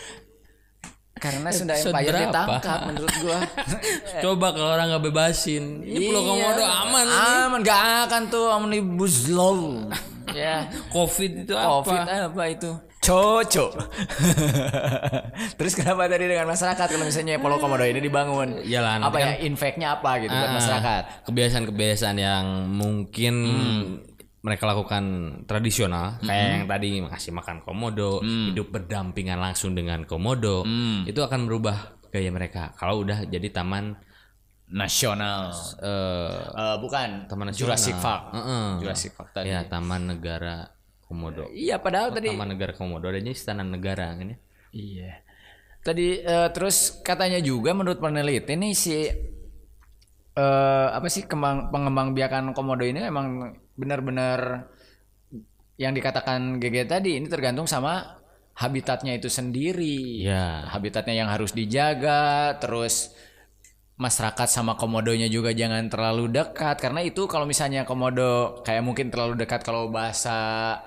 Karena 1.12 1.48
Sunda 1.48 1.72
Empire 1.74 2.06
berapa? 2.06 2.22
ditangkap 2.22 2.78
menurut 2.86 3.12
gua. 3.18 3.38
Coba 4.22 4.46
kalau 4.52 4.70
orang 4.70 4.86
nggak 4.90 5.04
bebasin. 5.06 5.80
Ini 5.80 6.06
Pulau 6.06 6.22
Iya. 6.30 6.44
Komodo 6.52 6.64
aman. 6.64 7.06
Aman 7.08 7.60
gak 7.60 7.80
akan 8.06 8.22
tuh 8.28 8.44
omnibus 8.48 9.28
law. 9.28 9.88
ya. 10.30 10.68
Covid 10.88 11.44
itu 11.44 11.52
apa? 11.52 11.80
Covid 11.80 12.00
apa 12.04 12.42
itu? 12.46 12.70
Coco. 13.06 13.66
Terus 15.58 15.72
kenapa 15.72 16.10
tadi 16.10 16.26
dengan 16.26 16.50
masyarakat 16.50 16.86
kalau 16.88 17.06
misalnya 17.06 17.38
Pulau 17.38 17.56
Komodo 17.56 17.86
ini 17.86 18.02
dibangun? 18.02 18.58
Iyalah, 18.60 18.98
apa 19.00 19.16
ya 19.16 19.26
kan- 19.30 19.40
infeknya 19.40 19.88
apa 19.94 20.18
gitu 20.18 20.32
buat 20.32 20.50
Ah, 20.50 20.54
masyarakat? 20.54 21.02
Kebiasaan-kebiasaan 21.25 22.16
yang 22.16 22.44
mungkin 22.66 23.34
Hmm. 23.38 23.82
mereka 24.42 24.66
lakukan 24.66 25.04
tradisional 25.44 26.18
kayak 26.20 26.46
yang 26.52 26.66
tadi 26.66 26.98
ngasih 27.00 27.32
makan 27.32 27.62
komodo, 27.62 28.18
Hmm. 28.20 28.50
hidup 28.50 28.70
berdampingan 28.70 29.38
langsung 29.38 29.72
dengan 29.72 30.02
komodo, 30.02 30.66
itu 31.02 31.18
akan 31.18 31.46
merubah 31.46 31.94
gaya 32.08 32.30
mereka. 32.30 32.75
Kalau 32.75 33.02
udah 33.02 33.22
jadi 33.25 33.50
taman 33.50 33.94
Nasional. 34.66 35.54
eh, 35.78 36.42
Eh, 36.42 36.76
bukan. 36.82 37.30
taman 37.30 37.46
nasional. 37.46 37.70
Jurassic 37.70 37.94
Park. 37.96 38.34
Heeh. 38.34 38.82
Jurassic 38.82 39.14
Park 39.14 39.30
tadi. 39.30 39.46
Ya, 39.46 39.62
taman 39.62 40.10
negara 40.10 40.75
komodo. 41.06 41.48
Iya, 41.54 41.78
padahal 41.78 42.12
tadi 42.12 42.34
Taman 42.34 42.52
negara 42.52 42.72
komodo 42.75 43.08
adanya 43.08 43.32
istana 43.32 43.62
negara 43.62 44.12
kan 44.12 44.34
ya. 44.34 44.38
Iya. 44.75 45.12
Tadi 45.80 46.20
eh, 46.20 46.48
terus 46.50 47.00
katanya 47.00 47.38
juga 47.40 47.72
menurut 47.72 48.02
peneliti 48.02 48.58
nih 48.58 48.75
si 48.75 48.92
eh 50.36 50.88
apa 50.92 51.08
sih 51.08 51.25
kembang 51.25 51.72
pengembang 51.72 52.12
biakan 52.12 52.52
komodo 52.52 52.84
ini 52.84 53.08
emang 53.08 53.56
benar-benar 53.72 54.68
yang 55.80 55.96
dikatakan 55.96 56.60
GG 56.60 56.76
tadi 56.88 57.16
ini 57.16 57.25
tergantung 57.28 57.64
sama 57.64 58.20
habitatnya 58.56 59.16
itu 59.16 59.28
sendiri. 59.32 60.25
Iya. 60.25 60.68
Habitatnya 60.72 61.25
yang 61.25 61.28
harus 61.32 61.52
dijaga, 61.52 62.56
terus 62.60 63.15
masyarakat 63.96 64.48
sama 64.48 64.76
komodonya 64.76 65.26
juga 65.32 65.56
jangan 65.56 65.88
terlalu 65.88 66.28
dekat. 66.28 66.76
Karena 66.80 67.00
itu 67.00 67.24
kalau 67.24 67.48
misalnya 67.48 67.88
komodo 67.88 68.60
kayak 68.62 68.84
mungkin 68.84 69.08
terlalu 69.08 69.40
dekat 69.40 69.64
kalau 69.64 69.88
bahasa 69.88 70.80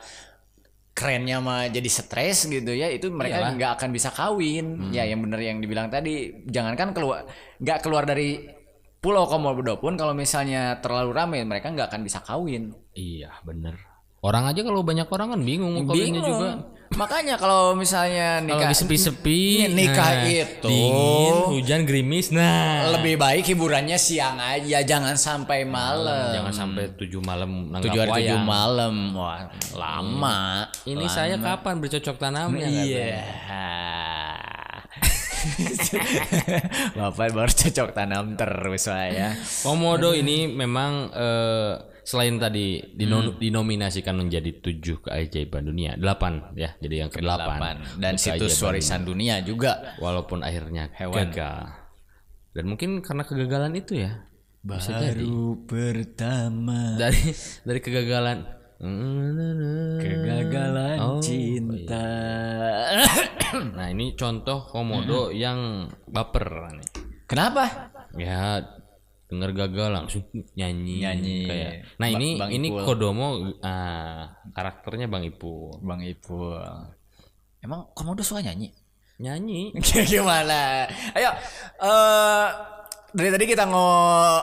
kerennya 0.93 1.39
mah 1.39 1.71
jadi 1.71 1.87
stres 1.87 2.43
gitu 2.51 2.75
ya 2.75 2.91
itu 2.91 3.07
mereka 3.07 3.55
nggak 3.55 3.71
akan 3.81 3.89
bisa 3.89 4.13
kawin. 4.13 4.93
Ya 4.93 5.03
yang 5.09 5.25
bener 5.25 5.41
yang 5.41 5.57
dibilang 5.59 5.89
tadi 5.89 6.45
jangankan 6.45 6.93
keluar 6.93 7.25
nggak 7.57 7.79
keluar 7.81 8.03
dari 8.05 8.59
pulau 8.99 9.25
komodo 9.25 9.79
pun 9.79 9.95
kalau 9.95 10.11
misalnya 10.11 10.77
terlalu 10.83 11.15
ramai 11.15 11.39
mereka 11.47 11.71
nggak 11.71 11.87
akan 11.89 12.01
bisa 12.03 12.19
kawin. 12.19 12.75
Iya, 12.93 13.31
bener. 13.47 13.79
Orang 14.19 14.43
aja 14.43 14.59
kalau 14.59 14.83
banyak 14.83 15.07
orang 15.07 15.39
kan 15.39 15.41
bingung 15.41 15.87
kawinnya 15.87 16.19
bingung. 16.19 16.27
juga. 16.27 16.49
Makanya 16.98 17.38
kalau 17.38 17.77
misalnya 17.77 18.41
Kalau 18.41 18.50
nikah 18.50 18.69
lagi 18.74 18.81
sepi-sepi, 18.81 19.69
nikah 19.69 20.25
nah, 20.25 20.25
itu 20.25 20.67
dingin, 20.69 21.36
hujan, 21.53 21.81
gerimis, 21.86 22.34
nah 22.34 22.89
lebih 22.98 23.22
baik 23.22 23.46
hiburannya 23.46 23.98
siang 24.01 24.41
aja 24.41 24.81
jangan 24.81 25.13
sampai 25.13 25.69
malam 25.69 26.34
jangan 26.34 26.53
sampai 26.53 26.93
tujuh 26.98 27.22
malam 27.22 27.69
nanggap 27.69 27.86
tujuh 27.93 28.00
hari 28.01 28.12
tujuh 28.25 28.39
malam 28.41 28.93
wah 29.13 29.46
lama 29.77 30.65
Ini 30.89 31.05
saya 31.05 31.38
kapan 31.38 31.77
bercocok 31.77 32.15
tanamnya? 32.17 32.67
Iya. 32.67 33.22
Bapak 37.00 37.31
baru 37.31 37.51
cocok 37.51 37.89
tanam 37.96 38.36
terus 38.36 38.88
saya. 38.88 39.36
Komodo 39.63 40.12
ini 40.12 40.51
memang 40.51 41.12
eh, 41.15 41.74
selain 42.09 42.41
tadi 42.41 42.81
dino- 42.89 43.21
Hmm. 43.21 43.37
dinominasikan 43.37 44.17
menjadi 44.17 44.57
tujuh 44.57 45.05
keajaiban 45.05 45.61
dunia, 45.61 45.93
delapan 45.93 46.41
ya, 46.53 46.73
jadi 46.77 47.05
yang 47.05 47.09
ke 47.09 47.21
delapan 47.21 47.86
Dan 47.95 48.17
situs 48.17 48.57
warisan 48.60 49.05
dunia 49.05 49.45
juga. 49.45 49.93
walaupun 49.97 50.41
akhirnya 50.41 50.89
Hewan. 50.91 51.29
gagal. 51.29 51.69
Dan 52.49 52.65
mungkin 52.65 52.99
karena 52.99 53.21
kegagalan 53.21 53.77
itu 53.77 53.93
ya, 53.99 54.25
bisa 54.60 54.97
jadi 54.97 55.21
pertama 55.63 56.97
dari 56.97 57.29
dari 57.62 57.77
kegagalan. 57.79 58.57
kegagalan 59.99 60.97
Oh, 60.97 61.19
cinta. 61.19 62.10
Nah 63.75 63.88
ini 63.88 64.15
contoh 64.15 64.63
komodo 64.63 65.29
yang 65.29 65.86
baper 66.05 66.47
nih. 66.73 66.89
Kenapa? 67.25 67.91
Ya 68.15 68.65
dengar 69.29 69.53
gagal 69.53 69.89
langsung 69.93 70.25
nyanyi. 70.53 71.05
Nyanyi. 71.05 71.39
Kayak. 71.45 71.71
Nah 71.95 72.07
Ba- 72.07 72.13
ini 72.15 72.29
Bang 72.35 72.49
ini 72.49 72.67
Ipul. 72.67 72.81
Kodomo 72.83 73.27
ah, 73.61 74.25
karakternya 74.49 75.05
Bang 75.05 75.21
Ipul. 75.21 75.77
Bang 75.79 76.01
Ipul. 76.01 76.57
Emang 77.59 77.93
komodo 77.93 78.19
suka 78.19 78.41
nyanyi? 78.41 78.73
Nyanyi. 79.19 79.77
Gimana? 80.11 80.89
Ayo, 81.13 81.29
eh 81.77 82.47
dari 83.09 83.29
tadi 83.29 83.45
kita 83.45 83.65
ngo 83.65 83.89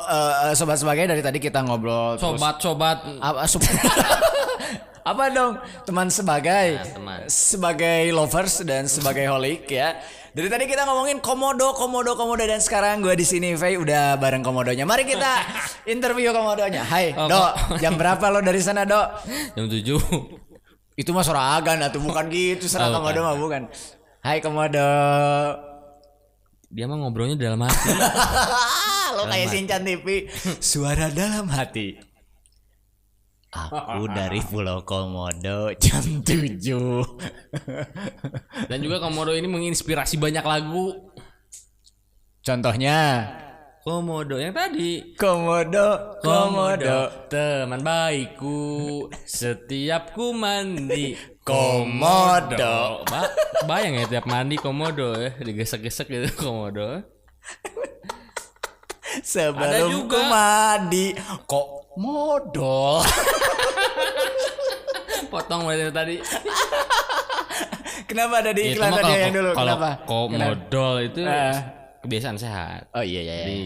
eh, 0.06 0.52
sobat 0.52 0.74
sebagai 0.76 1.06
dari 1.06 1.20
tadi 1.20 1.38
kita 1.38 1.62
ngobrol 1.62 2.14
terus- 2.14 2.34
Sobat-sobat 2.34 2.98
apa 3.18 3.46
sup- 3.46 3.62
apa 5.06 5.30
dong 5.30 5.54
teman 5.86 6.10
sebagai 6.10 6.82
teman. 6.84 7.22
sebagai 7.26 8.10
lovers 8.10 8.66
dan 8.66 8.86
sebagai 8.86 9.30
holik 9.30 9.70
ya 9.70 9.94
dari 10.36 10.52
tadi 10.52 10.68
kita 10.68 10.84
ngomongin 10.84 11.24
komodo 11.24 11.72
komodo 11.72 12.12
komodo 12.12 12.44
dan 12.44 12.60
sekarang 12.60 13.00
gue 13.00 13.16
di 13.16 13.24
sini 13.24 13.56
Faye 13.56 13.80
udah 13.80 14.20
bareng 14.20 14.44
komodonya. 14.44 14.84
Mari 14.84 15.08
kita 15.08 15.32
interview 15.96 16.28
komodonya. 16.28 16.84
Hai 16.84 17.16
Oh, 17.16 17.24
Dok 17.24 17.80
jam 17.80 17.96
berapa 17.96 18.20
lo 18.28 18.44
dari 18.44 18.60
sana 18.60 18.84
Dok 18.84 19.08
jam 19.56 19.64
7 19.64 19.96
itu 20.96 21.10
mah 21.12 21.24
soragan 21.24 21.80
atau 21.80 22.04
bukan 22.04 22.28
gitu 22.28 22.68
serah 22.68 22.92
Oh, 22.92 23.00
komodo 23.00 23.24
mah 23.24 23.36
bukan. 23.40 23.62
Hai 24.20 24.44
komodo. 24.44 24.88
Dia 26.68 26.84
mah 26.84 27.00
ngobrolnya 27.00 27.40
dalam 27.40 27.64
hati. 27.64 27.88
lo 29.16 29.24
kayak 29.24 29.48
Shinchan 29.48 29.88
TV 29.88 30.28
suara 30.60 31.08
dalam 31.08 31.48
hati 31.48 31.96
Aku 33.56 34.04
dari 34.18 34.40
Pulau 34.44 34.84
Komodo 34.84 35.72
jam 35.80 36.04
7 36.20 36.28
Dan 38.70 38.78
juga 38.84 39.00
Komodo 39.00 39.32
ini 39.32 39.48
menginspirasi 39.48 40.20
banyak 40.20 40.44
lagu. 40.44 41.12
Contohnya 42.44 43.26
Komodo 43.86 44.34
yang 44.34 44.50
tadi. 44.50 45.14
Komodo, 45.14 46.18
Komodo, 46.18 47.30
teman 47.30 47.86
baikku. 47.86 49.06
Setiap 49.22 50.10
ku 50.10 50.34
mandi. 50.34 51.14
Komodo. 51.46 53.06
Ba 53.06 53.30
bayang 53.62 54.02
ya 54.02 54.10
tiap 54.10 54.26
mandi 54.26 54.58
komodo 54.58 55.14
ya 55.14 55.30
digesek-gesek 55.38 56.10
gitu 56.10 56.34
komodo. 56.34 57.06
Sebelum 59.22 60.10
juga. 60.10 60.18
ku 60.18 60.20
mandi, 60.34 61.06
Komodo. 61.96 63.00
Potong 65.32 65.64
dari 65.64 65.88
tadi. 65.88 66.14
Kenapa 68.04 68.38
ada 68.38 68.52
di 68.52 68.62
Itu 68.68 68.76
iklan 68.76 68.90
tadi 68.92 69.02
kalau- 69.02 69.18
yang 69.18 69.32
dulu? 69.32 69.50
kalau 69.50 69.72
Kenapa? 69.72 69.90
komodol 70.04 70.94
itu 71.02 71.20
Ah. 71.24 71.56
kebiasaan 71.98 72.36
sehat. 72.36 72.80
Oh 72.92 73.00
iya 73.00 73.20
iya. 73.22 73.32
iya. 73.32 73.40
Jadi 73.40 73.60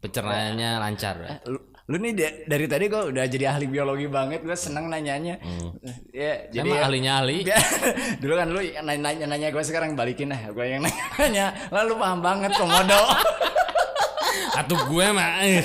pencernaannya 0.00 0.68
lancar. 0.80 1.14
Lu, 1.44 1.58
lu 1.86 1.96
nih 2.00 2.12
da- 2.16 2.36
dari 2.48 2.64
tadi 2.66 2.84
kok 2.86 3.04
udah 3.06 3.24
jadi 3.28 3.44
ahli 3.46 3.66
biologi 3.68 4.08
banget, 4.08 4.40
gue 4.40 4.56
seneng 4.56 4.88
nanyanya. 4.88 5.36
Ya, 6.10 6.32
jadi 6.48 6.64
Emang 6.64 6.74
ya- 6.74 6.82
ahlinya 6.82 7.12
ahli. 7.20 7.36
dulu 8.24 8.32
kan 8.34 8.46
lu 8.48 8.58
yang 8.58 8.82
nanya 8.82 9.00
nanya, 9.04 9.24
nanya 9.28 9.48
gue 9.52 9.62
sekarang 9.62 9.92
balikin 9.92 10.26
lah 10.26 10.40
gue 10.48 10.64
yang 10.66 10.80
nanya 10.80 11.52
lalu 11.76 11.92
paham 11.94 12.18
banget 12.20 12.50
komodo 12.52 13.00
Atau 14.56 14.76
gue 14.88 15.06
mah 15.10 15.42
eh, 15.44 15.60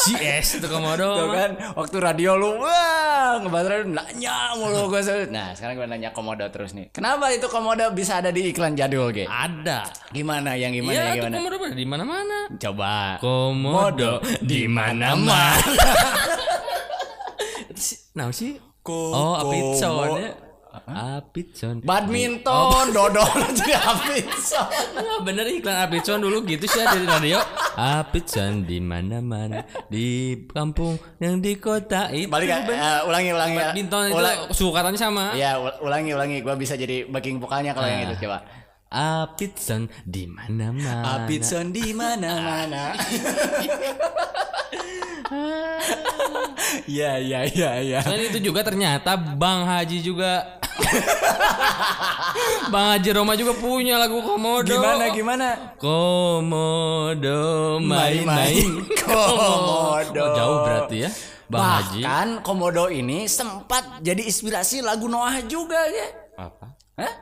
CS 0.00 0.56
itu 0.56 0.66
komodo. 0.66 1.08
Tuh 1.14 1.28
kan 1.30 1.50
waktu 1.74 1.96
radio 1.98 2.32
lu 2.34 2.56
wah 2.56 3.36
ngebahas 3.38 3.66
radio 3.70 3.86
nanya 3.90 4.36
mulu 4.54 4.88
gue 4.88 5.00
nah 5.28 5.52
sekarang 5.52 5.76
gue 5.76 5.86
nanya 5.86 6.10
komodo 6.10 6.42
terus 6.48 6.72
nih 6.72 6.88
kenapa 6.90 7.28
itu 7.28 7.46
komodo 7.46 7.84
bisa 7.90 8.16
ada 8.16 8.28
di 8.28 8.48
iklan 8.48 8.72
jadul 8.72 9.10
ge 9.10 9.24
Ada. 9.24 9.84
gimana 10.10 10.54
yang 10.54 10.72
gimana 10.72 10.90
Iya, 10.90 11.02
yang 11.02 11.12
itu 11.12 11.20
gimana 11.22 11.36
komodo 11.38 11.56
di 11.70 11.84
mana-mana. 11.84 12.38
coba 12.56 12.94
Komodo 13.18 14.12
di 14.40 14.60
mana-mana. 14.64 15.60
Itu 17.70 17.80
nah 18.12 18.28
sih. 18.30 18.58
Ko- 18.80 19.12
Oh, 19.12 19.36
komo- 19.38 20.16
ya. 20.16 20.32
Apitson. 20.86 21.82
badminton 21.82 22.86
dodol 22.90 23.26
jadi 23.58 23.74
apitson 23.76 24.66
Enggak 24.92 25.18
bener 25.22 25.46
iklan 25.48 25.76
Apitson 25.80 26.18
dulu 26.18 26.42
gitu 26.42 26.64
sih 26.64 26.80
di 26.80 27.02
radio. 27.02 27.38
Apitson 27.72 28.62
di 28.62 28.78
mana-mana 28.78 29.62
di 29.86 30.06
kampung 30.46 30.94
yang 31.16 31.38
di 31.38 31.54
kota 31.56 32.10
itu. 32.10 32.26
balik 32.26 32.50
eh, 32.66 33.00
ulangi 33.02 33.30
ulangi 33.30 33.56
Badminton 33.56 34.02
itu 34.06 34.16
Ulang- 34.16 34.40
suku 34.50 34.70
katanya 34.70 34.98
sama. 35.00 35.24
ya 35.32 35.56
ul- 35.56 35.78
ulangi 35.80 36.10
ulangi 36.10 36.36
gue 36.40 36.54
bisa 36.54 36.74
jadi 36.74 37.06
backing 37.06 37.38
vokalnya 37.38 37.70
kalau 37.72 37.86
yang 37.86 38.06
itu 38.06 38.26
coba 38.26 38.42
Apitson 38.90 39.86
di 40.02 40.26
mana-mana. 40.26 41.22
Apitson 41.22 41.70
di 41.70 41.94
mana-mana. 41.94 42.90
Iya 46.86 47.18
iya 47.18 47.40
iya 47.46 47.70
iya. 47.80 47.98
Selain 48.02 48.26
itu 48.26 48.42
juga 48.42 48.62
ternyata 48.62 49.14
Bang 49.16 49.62
Haji 49.62 50.02
juga 50.02 50.59
Bang 52.72 52.86
Haji 52.96 53.10
Roma 53.14 53.34
juga 53.34 53.52
punya 53.56 53.98
lagu 53.98 54.22
Komodo. 54.22 54.70
Gimana 54.70 55.04
gimana? 55.10 55.48
Komodo 55.80 57.40
main-main. 57.82 58.84
Komodo. 59.04 60.22
Oh, 60.22 60.34
jauh 60.36 60.58
berarti 60.64 60.96
ya. 61.06 61.10
Bang 61.50 61.66
Haji. 61.82 62.00
Bahkan 62.04 62.28
Komodo 62.46 62.86
ini 62.88 63.26
sempat 63.26 64.02
jadi 64.04 64.22
inspirasi 64.22 64.82
lagu 64.84 65.10
Noah 65.10 65.42
juga 65.46 65.80
ya. 65.90 66.06
Apa? 66.38 66.66
Hah? 66.96 67.14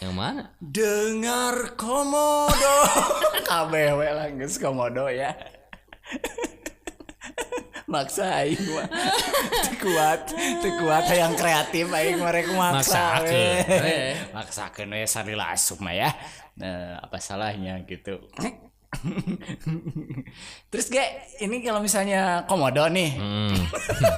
Yang 0.00 0.14
mana? 0.14 0.42
Dengar 0.58 1.76
Komodo. 1.78 2.76
KBW 3.48 4.00
lah 4.00 4.28
geus 4.34 4.56
Komodo 4.58 5.06
ya. 5.12 5.36
Maksa 7.94 8.42
aing 8.42 8.64
mah. 8.74 8.86
Kuat, 9.78 10.22
kuat 10.82 11.06
yang 11.14 11.38
kreatif 11.38 11.86
aing 11.94 12.18
mereka 12.18 12.50
maksa. 12.58 13.22
Maksakeun, 13.22 13.62
we. 13.70 13.78
we. 13.78 13.98
Maksakeun 14.34 14.88
we 14.90 15.00
sarila 15.06 15.54
asup 15.54 15.78
mah 15.78 15.94
ya. 15.94 16.10
Nah, 16.58 16.98
apa 16.98 17.22
salahnya 17.22 17.78
gitu. 17.86 18.18
Terus 20.70 20.86
ge 20.90 21.02
ini 21.42 21.62
kalau 21.62 21.82
misalnya 21.82 22.46
komodo 22.46 22.86
nih. 22.90 23.10
Hmm. 23.18 23.54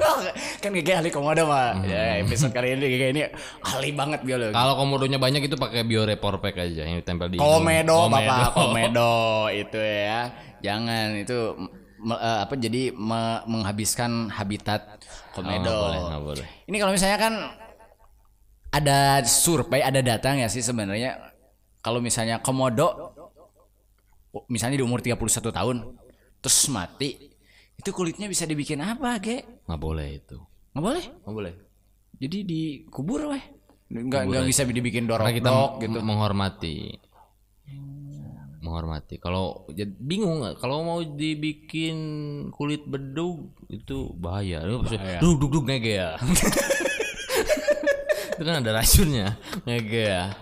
kan 0.63 0.71
Gege 0.73 0.93
ahli 0.97 1.09
komodo 1.13 1.49
mah. 1.49 1.81
Ya, 1.85 2.21
episode 2.21 2.53
kali 2.53 2.77
ini 2.77 2.87
Gege 2.89 3.07
ini 3.13 3.23
ahli 3.65 3.93
banget 3.93 4.21
biologi. 4.25 4.53
Kalau 4.53 4.75
komodonya 4.77 5.19
banyak 5.21 5.49
itu 5.49 5.57
pakai 5.57 5.85
biorepor 5.85 6.41
pack 6.41 6.61
aja 6.61 6.85
yang 6.85 7.01
ditempel 7.01 7.33
di 7.33 7.37
hidung. 7.41 7.49
Komedo, 7.49 8.09
Bapak, 8.09 8.53
komedo 8.53 9.49
itu 9.53 9.81
ya. 9.81 10.33
Jangan 10.61 11.17
itu 11.17 11.57
me- 11.99 12.17
eh, 12.17 12.39
apa 12.43 12.55
jadi 12.55 12.91
me- 12.91 13.45
menghabiskan 13.47 14.29
habitat 14.29 15.01
Oh, 15.33 15.41
komedo. 15.41 15.65
nggak 15.65 15.77
boleh, 15.79 16.01
nggak 16.03 16.23
boleh. 16.25 16.47
Ini 16.65 16.77
kalau 16.77 16.93
misalnya 16.93 17.19
kan 17.19 17.35
ada 18.71 18.99
survei, 19.25 19.81
ada 19.81 20.01
data 20.01 20.29
nggak 20.29 20.49
sih 20.49 20.61
sebenarnya 20.61 21.17
kalau 21.81 21.99
misalnya 21.99 22.41
komodo 22.41 23.15
misalnya 24.49 24.77
di 24.77 24.85
umur 24.85 25.01
31 25.01 25.17
tahun 25.49 25.77
terus 26.39 26.69
mati 26.69 27.33
itu 27.77 27.91
kulitnya 27.91 28.27
bisa 28.27 28.45
dibikin 28.45 28.81
apa, 28.81 29.17
Ge? 29.17 29.45
Nggak 29.65 29.81
boleh 29.81 30.09
itu. 30.17 30.37
Nggak 30.73 30.85
boleh. 30.85 31.05
Nggak 31.23 31.35
boleh. 31.35 31.53
Jadi 32.17 32.39
dikubur 32.43 33.33
weh. 33.33 33.45
Nggak 33.87 34.23
nggak 34.27 34.45
bisa 34.45 34.65
dibikin 34.65 35.05
Karena 35.07 35.31
kita 35.31 35.47
dorok 35.47 35.73
gitu. 35.79 35.93
gitu. 35.93 35.99
menghormati. 36.03 36.77
Menghormati. 38.67 39.23
Kalau 39.23 39.63
bingung 40.03 40.43
nggak? 40.43 40.59
kalau 40.59 40.83
mau 40.83 40.99
dibikin 40.99 41.97
kulit 42.51 42.83
bedug 42.83 43.55
itu 43.71 44.11
bahaya. 44.19 44.67
Lu 44.67 44.83
pasti 44.83 44.99
dug 45.23 45.47
dug 45.47 45.63
ngege 45.63 46.03
ya. 46.03 46.19
itu 48.37 48.43
kan 48.43 48.59
ada 48.59 48.71
racunnya 48.75 49.39
ngege 49.63 50.03
ya. 50.11 50.35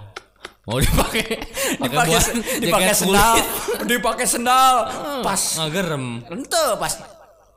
Mau 0.65 0.81
dipakai 0.81 1.25
pakai 1.77 1.97
dipakai 2.01 2.21
dipakai 2.65 2.95
sendal 2.97 3.35
dipakai 3.85 4.25
sendal 4.25 4.75
pas 5.21 5.61
Ngagerem. 5.61 6.25
ente 6.33 6.65
pas 6.81 6.93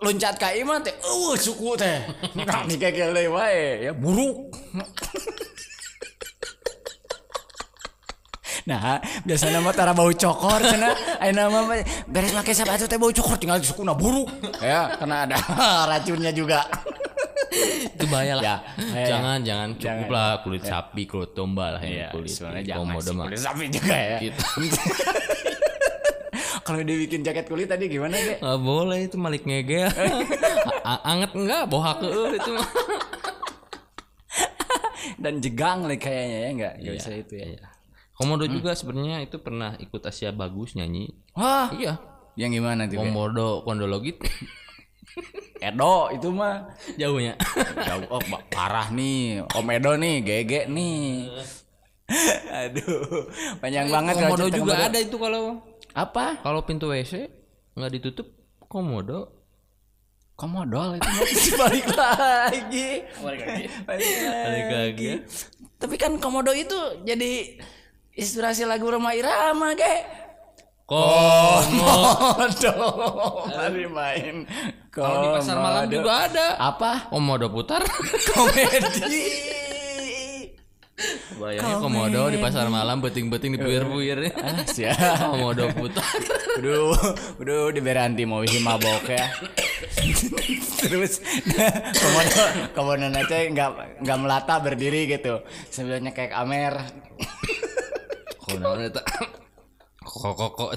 loncat 0.04 0.36
ka 0.36 0.52
imah 0.52 0.84
teh 0.84 0.92
eueuh 1.08 1.40
suku 1.40 1.80
teh 1.80 2.04
nah 2.36 2.68
dikekele 2.68 3.16
deui 3.16 3.30
wae 3.32 3.90
ya 3.90 3.92
buruk 3.96 4.52
Nah, 8.68 9.00
biasanya 9.24 9.64
mah 9.64 9.72
tara 9.72 9.96
bau 9.96 10.12
cokor. 10.12 10.60
Ayeuna 11.24 11.48
mah 11.48 11.64
mah 11.64 11.80
beres 12.04 12.36
make 12.36 12.52
sepatu 12.52 12.84
teh 12.84 13.00
bau 13.00 13.10
cokor 13.10 13.40
tinggal 13.40 13.58
di 13.58 13.68
sukuna 13.68 13.96
buruk. 13.96 14.28
Ya, 14.60 14.92
karena 15.00 15.24
ada 15.24 15.38
racunnya 15.90 16.36
juga. 16.36 16.68
Itu 17.96 18.06
bahaya 18.12 18.38
lah. 18.38 18.44
Ya, 18.44 18.56
ya, 18.92 19.06
jangan 19.08 19.38
jangan 19.42 19.68
cukup 19.80 19.88
Jangan. 19.88 20.08
lah 20.12 20.32
kulit 20.44 20.64
sapi, 20.68 21.02
kulit 21.08 21.32
domba 21.32 21.80
lah 21.80 21.82
yang 21.82 21.96
Iya, 21.96 22.08
kulit 22.12 22.30
sebenarnya 22.30 22.64
jangan 22.68 22.94
sih, 23.00 23.16
kulit 23.16 23.40
sapi 23.40 23.64
juga 23.72 23.96
ya. 23.96 24.18
Gitu. 24.20 24.42
Kalau 26.68 26.84
dia 26.84 26.98
bikin 27.00 27.24
jaket 27.24 27.48
kulit 27.48 27.72
tadi 27.72 27.88
gimana, 27.88 28.20
Ge? 28.20 28.44
Nggak 28.44 28.60
boleh 28.60 29.00
itu 29.08 29.16
malik 29.16 29.48
ngege. 29.48 29.88
Anget 31.08 31.32
enggak 31.32 31.64
bohak 31.72 32.04
eueuh 32.04 32.36
itu. 32.36 32.52
Dan 35.16 35.40
jegang 35.40 35.88
nih 35.88 35.96
kayaknya 35.96 36.38
ya 36.38 36.50
enggak? 36.52 36.74
Enggak 36.84 36.94
bisa 37.00 37.12
itu 37.16 37.34
ya. 37.40 37.46
Iya. 37.56 37.68
Komodo 38.18 38.46
juga 38.46 38.74
sebenarnya 38.74 39.22
itu 39.22 39.38
pernah 39.38 39.78
ikut 39.78 40.02
Asia 40.02 40.30
Bagus 40.32 40.74
nyanyi. 40.74 41.14
Wah, 41.32 41.70
Iya. 41.72 42.02
yang 42.36 42.50
gimana 42.50 42.86
tuh? 42.86 42.98
Komodo 42.98 43.62
kondologit 43.62 44.18
Edo 45.60 46.10
itu 46.10 46.30
mah 46.30 46.66
jauhnya. 46.94 47.34
jauh 47.88 48.06
oh, 48.08 48.22
parah 48.48 48.90
nih 48.90 49.42
Om 49.48 49.68
Edo 49.72 49.94
nih 49.96 50.16
gege 50.22 50.66
nih 50.68 51.30
aduh 52.64 53.28
panjang 53.58 53.90
banget 53.90 54.16
komodo 54.16 54.48
juga 54.48 54.74
komodo. 54.74 54.88
ada 54.88 55.00
itu 55.02 55.18
kalau 55.18 55.44
apa 55.92 56.26
kalau 56.40 56.62
pintu 56.64 56.88
WC 56.88 57.28
nggak 57.74 57.92
ditutup 57.94 58.28
komodo. 58.64 59.34
komodol 60.34 60.96
itu 60.96 61.10
balik 61.58 61.90
lagi 61.90 62.86
Balik 63.18 63.40
lagi. 63.42 63.66
balik 63.84 64.06
Balik 64.22 64.68
lagi. 64.70 65.10
tapi 65.76 65.96
kan 65.98 66.16
komodo 66.18 66.54
itu 66.54 66.78
jadi 67.04 67.58
inspirasi 68.18 68.66
lagu 68.66 68.90
Roma 68.90 69.14
Irama 69.14 69.78
ge 69.78 69.96
komodo 70.88 72.74
mari 73.52 73.86
main 73.86 74.36
Kalau 74.90 75.22
di 75.22 75.30
pasar 75.30 75.58
malam 75.60 75.86
juga 75.86 76.26
ada. 76.26 76.48
apa 76.58 77.06
Komodo 77.14 77.54
putar. 77.54 77.86
komedi 78.34 79.22
Bayangnya 81.38 81.78
komodo 81.78 82.34
di 82.34 82.42
pasar 82.42 82.66
malam 82.74 82.98
beting-beting 82.98 83.54
di 83.54 83.60
puir-puir. 83.62 84.34
ah 84.34 84.66
siap 84.66 84.98
komodo 85.30 85.70
putar. 85.78 86.02
Udah, 86.58 86.98
udah 87.38 87.70
di 87.70 87.82
beranti 87.86 88.26
mau 88.26 88.42
isi 88.42 88.58
mabok 88.58 89.06
ya. 89.06 89.30
Terus 90.82 91.22
komodo 91.94 92.42
komodo 92.74 93.06
aja 93.14 93.38
nggak 93.46 94.02
nggak 94.02 94.18
melata 94.18 94.58
berdiri 94.58 95.06
gitu. 95.06 95.46
Sebelumnya 95.70 96.10
kayak 96.18 96.34
Amer. 96.34 96.74
Komodo 98.58 98.82
itu. 98.84 99.02
Kok 100.08 100.34
kok 100.40 100.52
kok. 100.56 100.72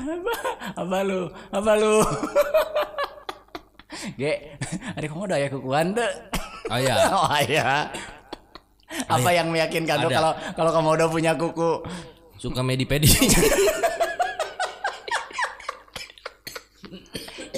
apa, 0.00 0.32
apa 0.72 0.98
lu? 1.04 1.28
Apa 1.52 1.72
lu? 1.76 2.00
Ge, 4.16 4.56
ada 4.96 5.04
komodo 5.04 5.36
ya 5.36 5.52
kukuan 5.52 5.92
tuh. 5.92 6.08
Oh 6.72 6.80
ya. 6.80 6.96
Oh 7.12 7.28
iya. 7.44 7.92
Apa 9.12 9.30
yang 9.30 9.52
meyakinkan 9.54 10.02
Ada. 10.02 10.10
kalau 10.10 10.32
kalau 10.56 10.70
komodo 10.74 11.04
punya 11.12 11.36
kuku? 11.36 11.84
Suka 12.40 12.64
medi-pedi. 12.64 13.06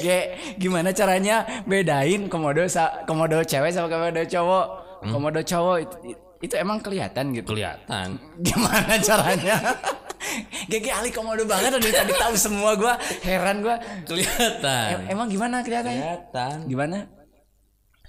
Ge, 0.02 0.34
gimana 0.58 0.90
caranya 0.90 1.46
bedain 1.64 2.26
komodo 2.26 2.66
sa 2.66 3.06
komodo 3.06 3.40
cewek 3.46 3.70
sama 3.70 3.86
komodo 3.86 4.20
cowok? 4.26 4.66
Komodo 5.06 5.40
cowok 5.40 5.76
itu, 6.42 6.54
emang 6.58 6.82
kelihatan 6.82 7.30
gitu. 7.32 7.54
Kelihatan. 7.54 8.18
Gimana 8.46 8.98
caranya? 8.98 9.56
Gege 10.70 10.90
ahli 10.90 11.10
komodo 11.10 11.42
banget 11.44 11.74
dari 11.74 11.90
tadi 11.90 12.12
tahu 12.14 12.34
semua 12.34 12.74
gua. 12.74 12.94
Heran 13.22 13.62
gua. 13.62 13.78
Kelihatan. 14.06 15.06
Em- 15.06 15.18
emang 15.18 15.26
gimana 15.26 15.62
kelihatannya? 15.62 15.98
Kelihatan. 15.98 16.56
Gimana? 16.66 16.98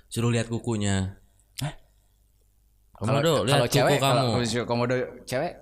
Suruh 0.08 0.30
lihat 0.30 0.46
kukunya. 0.46 1.18
Hah? 1.60 1.74
Komodo, 2.94 3.44
lihat 3.44 3.58
kalau 3.58 3.66
kuku 3.66 3.76
cewek, 3.76 3.98
kamu. 3.98 4.06
kalau 4.06 4.66
komodo 4.70 4.96
cewek, 5.26 5.54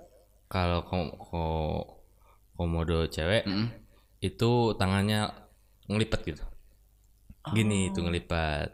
Kalau 0.52 0.80
kom- 0.84 1.16
ko- 1.16 2.04
komodo 2.52 3.08
cewek 3.08 3.48
itu 4.20 4.50
tangannya 4.76 5.32
ngelipet 5.88 6.20
gitu. 6.28 6.44
Gini 7.50 7.90
itu 7.90 7.98
ngelipat. 7.98 8.70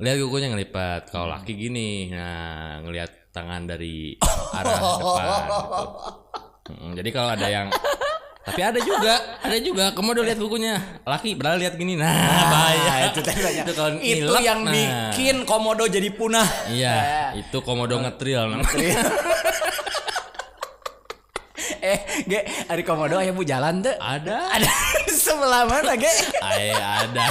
Lihat 0.00 0.16
kukunya 0.18 0.48
ngelipat. 0.50 1.12
Kalau 1.12 1.28
laki 1.30 1.54
gini, 1.54 2.08
nah 2.10 2.80
ngelihat 2.82 3.27
tangan 3.38 3.62
dari 3.70 4.18
arah 4.50 4.78
depan 4.82 5.26
gitu. 5.46 5.84
Jadi 6.98 7.10
kalau 7.14 7.30
ada 7.32 7.46
yang 7.46 7.66
tapi 8.48 8.64
ada 8.64 8.80
juga, 8.80 9.14
ada 9.44 9.58
juga 9.60 9.92
komodo 9.92 10.24
lihat 10.24 10.40
kukunya. 10.40 10.80
Laki 11.04 11.36
berarti 11.36 11.68
lihat 11.68 11.74
gini. 11.76 12.00
Nah, 12.00 12.08
bahaya. 12.52 12.92
itu. 13.12 13.20
Itu 13.20 13.72
kalau 13.76 14.00
Itu 14.00 14.24
ngilap, 14.24 14.40
yang 14.40 14.60
nah. 14.64 14.72
bikin 14.72 15.36
komodo 15.44 15.84
jadi 15.84 16.08
punah. 16.16 16.48
Iya, 16.72 16.96
itu 17.44 17.60
komodo 17.60 18.00
ngetril 18.00 18.48
namanya. 18.48 19.04
eh, 21.84 21.98
ge, 22.24 22.40
ada 22.72 22.82
komodo 22.88 23.20
aya 23.20 23.36
bu 23.36 23.44
jalan 23.44 23.84
tuh. 23.84 23.92
Ada. 24.00 24.36
Ada 24.56 24.72
sebelah 25.12 25.68
mana, 25.68 25.92
ge? 26.00 26.08
Ay, 26.40 26.72
ada. 26.72 27.24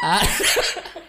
Ada. 0.00 1.04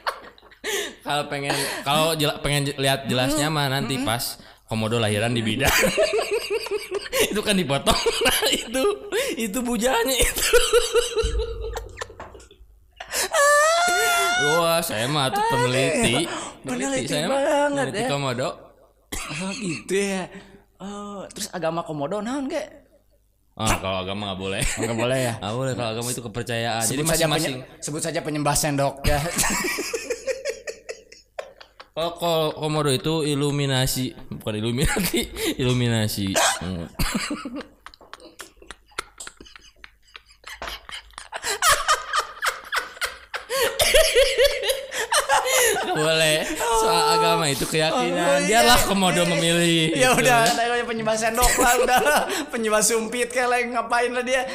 Kalau 1.08 1.24
pengen 1.26 1.56
kalau 1.82 2.12
jela- 2.14 2.38
pengen 2.38 2.68
lihat 2.76 3.08
jelasnya 3.08 3.48
mah 3.48 3.68
nanti 3.68 3.96
pas 4.00 4.36
komodo 4.66 4.98
lahiran 4.98 5.32
di 5.32 5.40
bidan. 5.40 5.72
itu 7.32 7.40
kan 7.40 7.56
dipotong. 7.56 7.96
Nah, 8.28 8.44
itu 8.52 8.84
itu 9.40 9.60
bujanya 9.62 10.14
itu. 10.14 10.48
Wah, 14.60 14.80
saya 14.80 15.08
mah 15.08 15.28
tuh 15.30 15.42
peneliti. 15.48 16.28
Peneliti 16.62 17.08
saya 17.10 17.26
mah 17.26 17.40
banget, 17.40 17.86
peneliti 17.90 18.04
ya. 18.04 18.10
komodo. 18.10 18.50
Oh 19.10 19.52
gitu 19.56 19.96
ya. 19.96 20.24
Oh, 20.78 21.26
terus 21.28 21.50
agama 21.50 21.82
komodo 21.82 22.22
naon 22.22 22.46
ge? 22.46 22.62
Ah, 23.58 23.74
kalau 23.82 24.06
agama 24.06 24.30
nggak 24.30 24.40
boleh. 24.40 24.62
Enggak 24.78 24.98
boleh 25.00 25.20
ya. 25.20 25.34
Nggak 25.42 25.56
boleh 25.56 25.72
kalau 25.74 25.90
agama 25.90 26.08
itu 26.08 26.22
kepercayaan. 26.22 26.84
Jadi 26.84 26.94
Sebut 26.94 27.10
saja 27.10 27.26
masing-masing. 27.26 27.56
penye- 27.58 27.82
sebut 27.82 28.02
saja 28.04 28.20
penyembah 28.22 28.54
sendok 28.54 28.96
ya. 29.02 29.18
Kalau 31.98 32.54
komodo 32.54 32.94
itu 32.94 33.26
iluminasi, 33.26 34.14
bukan 34.30 34.54
iluminati, 34.62 35.34
iluminasi. 35.62 36.30
Nggak 36.30 36.94
boleh. 45.98 46.46
Soal 46.62 47.18
agama 47.18 47.50
itu 47.50 47.66
keyakinan. 47.66 48.14
Oh, 48.14 48.38
iya. 48.46 48.46
Biarlah 48.46 48.78
komodo 48.86 49.26
memilih. 49.34 49.90
ya 49.98 50.14
gitu. 50.14 50.22
udah, 50.22 50.54
saya 50.54 50.86
penyembah 50.86 51.18
sendok 51.18 51.50
lah 51.58 51.74
udah. 51.82 52.30
Penyembah 52.54 52.86
sumpit 52.86 53.34
kayak 53.34 53.50
lagi 53.50 53.74
ngapain 53.74 54.14
lah 54.14 54.22
dia. 54.22 54.46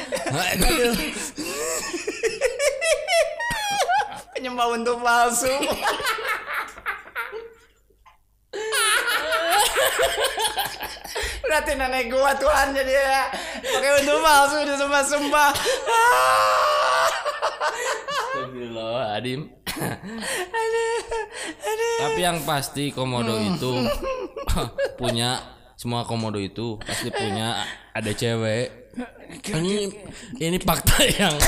Penyembah 4.31 4.67
untuk 4.71 5.03
palsu. 5.03 5.51
Berarti 11.43 11.71
nenek 11.75 12.07
gua 12.07 12.31
Tuhan 12.39 12.71
jadi 12.71 12.93
ya. 12.95 13.23
Pakai 13.61 13.91
untuk 13.99 14.17
palsu 14.23 14.57
dia 14.63 14.75
sembah-sembah. 14.79 15.51
Astagfirullahaladzim. 18.33 19.41
Tapi 21.99 22.19
yang 22.21 22.37
pasti 22.47 22.95
komodo 22.95 23.35
itu 23.37 23.71
punya 24.99 25.41
semua 25.75 26.07
komodo 26.07 26.39
itu 26.39 26.79
pasti 26.79 27.11
punya 27.11 27.65
ada 27.91 28.11
cewek. 28.13 28.95
Ini 29.49 29.75
ini 30.37 30.57
fakta 30.61 31.01
yang 31.01 31.33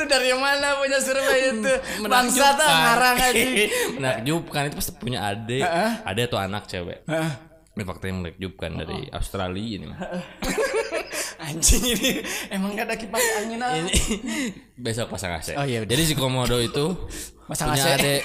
Lu 0.00 0.04
dari 0.08 0.32
mana 0.32 0.80
punya 0.80 0.96
survei 1.00 1.52
itu? 1.52 1.72
Bangsa 2.08 2.56
tak 2.56 2.68
ngarang 2.68 3.16
aja. 3.20 3.44
menakjubkan 3.96 4.62
itu 4.68 4.76
pasti 4.80 4.92
punya 4.96 5.28
ade, 5.28 5.60
ade 6.04 6.22
atau 6.24 6.38
anak 6.40 6.64
cewek. 6.70 7.04
Ini 7.80 7.88
fakta 7.88 8.12
yang 8.12 8.20
menakjubkan 8.20 8.76
dari 8.76 9.08
Australia 9.08 9.80
ini. 9.80 9.88
Anjing 11.48 11.96
ini 11.96 12.20
emang 12.52 12.76
gak 12.76 12.92
ada 12.92 12.96
kipas 13.00 13.24
angin 13.40 13.56
ah. 13.56 13.72
Ini 13.72 13.88
besok 14.84 15.08
pasang 15.08 15.32
AC. 15.32 15.56
Oh, 15.56 15.64
iya, 15.64 15.80
udah. 15.80 15.88
Jadi 15.88 16.02
si 16.04 16.12
komodo 16.12 16.60
itu 16.60 16.92
Pasang 17.48 17.72
punya 17.72 17.80
AC. 17.80 17.96
ade. 17.96 18.16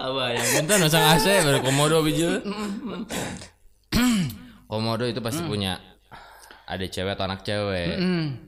Apa 0.00 0.24
yang 0.32 0.48
bentar 0.64 0.76
pasang 0.80 1.04
AC 1.12 1.26
baru 1.44 1.58
komodo 1.60 2.00
bijil. 2.00 2.40
komodo 4.64 5.04
itu 5.04 5.20
pasti 5.20 5.44
punya 5.44 5.76
ada 6.64 6.88
cewek 6.88 7.20
atau 7.20 7.28
anak 7.28 7.44
cewek. 7.44 8.00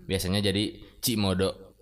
Biasanya 0.09 0.41
jadi 0.41 0.81
cimodo. 1.05 1.74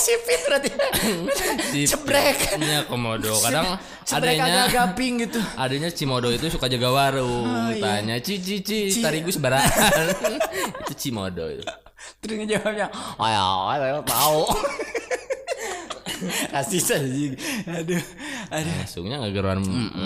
Sipit 0.00 0.40
berarti. 0.48 0.70
Cebrek. 1.84 2.56
punya 2.56 2.80
komodo. 2.88 3.36
Kadang 3.44 3.76
adanya 4.10 4.66
agak 4.66 4.96
pink 4.96 5.28
gitu. 5.28 5.40
adanya 5.54 5.92
cimodo 5.92 6.32
itu 6.32 6.48
suka 6.48 6.66
jaga 6.66 6.88
warung. 6.88 7.76
Tanya 7.76 8.16
ci 8.24 8.40
ci 8.40 8.64
ci 8.64 8.98
tarigus 8.98 9.36
barang. 9.36 9.60
itu 10.88 10.92
cimodo 10.96 11.46
itu. 11.46 11.62
Terus 12.24 12.36
ngejawabnya, 12.40 12.88
oh 13.20 13.28
ya, 13.28 13.44
saya 13.76 14.00
tahu. 14.04 14.42
Kasih 16.52 16.82
saja. 16.88 17.04
Aduh, 17.80 18.02
aduh. 18.52 18.72
Langsungnya 18.80 19.16
ngegeruan 19.24 19.60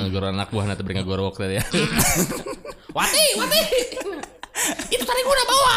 ngegeruan 0.05 0.35
anak 0.35 0.51
buah 0.51 0.67
nanti 0.67 0.83
beri 0.83 1.03
ngegorok 1.03 1.39
tadi 1.39 1.59
ya. 1.59 1.65
wati, 2.95 3.25
wati. 3.39 3.61
Itu 4.91 5.03
tadi 5.07 5.21
gua 5.27 5.35
udah 5.35 5.47
bawa. 5.47 5.77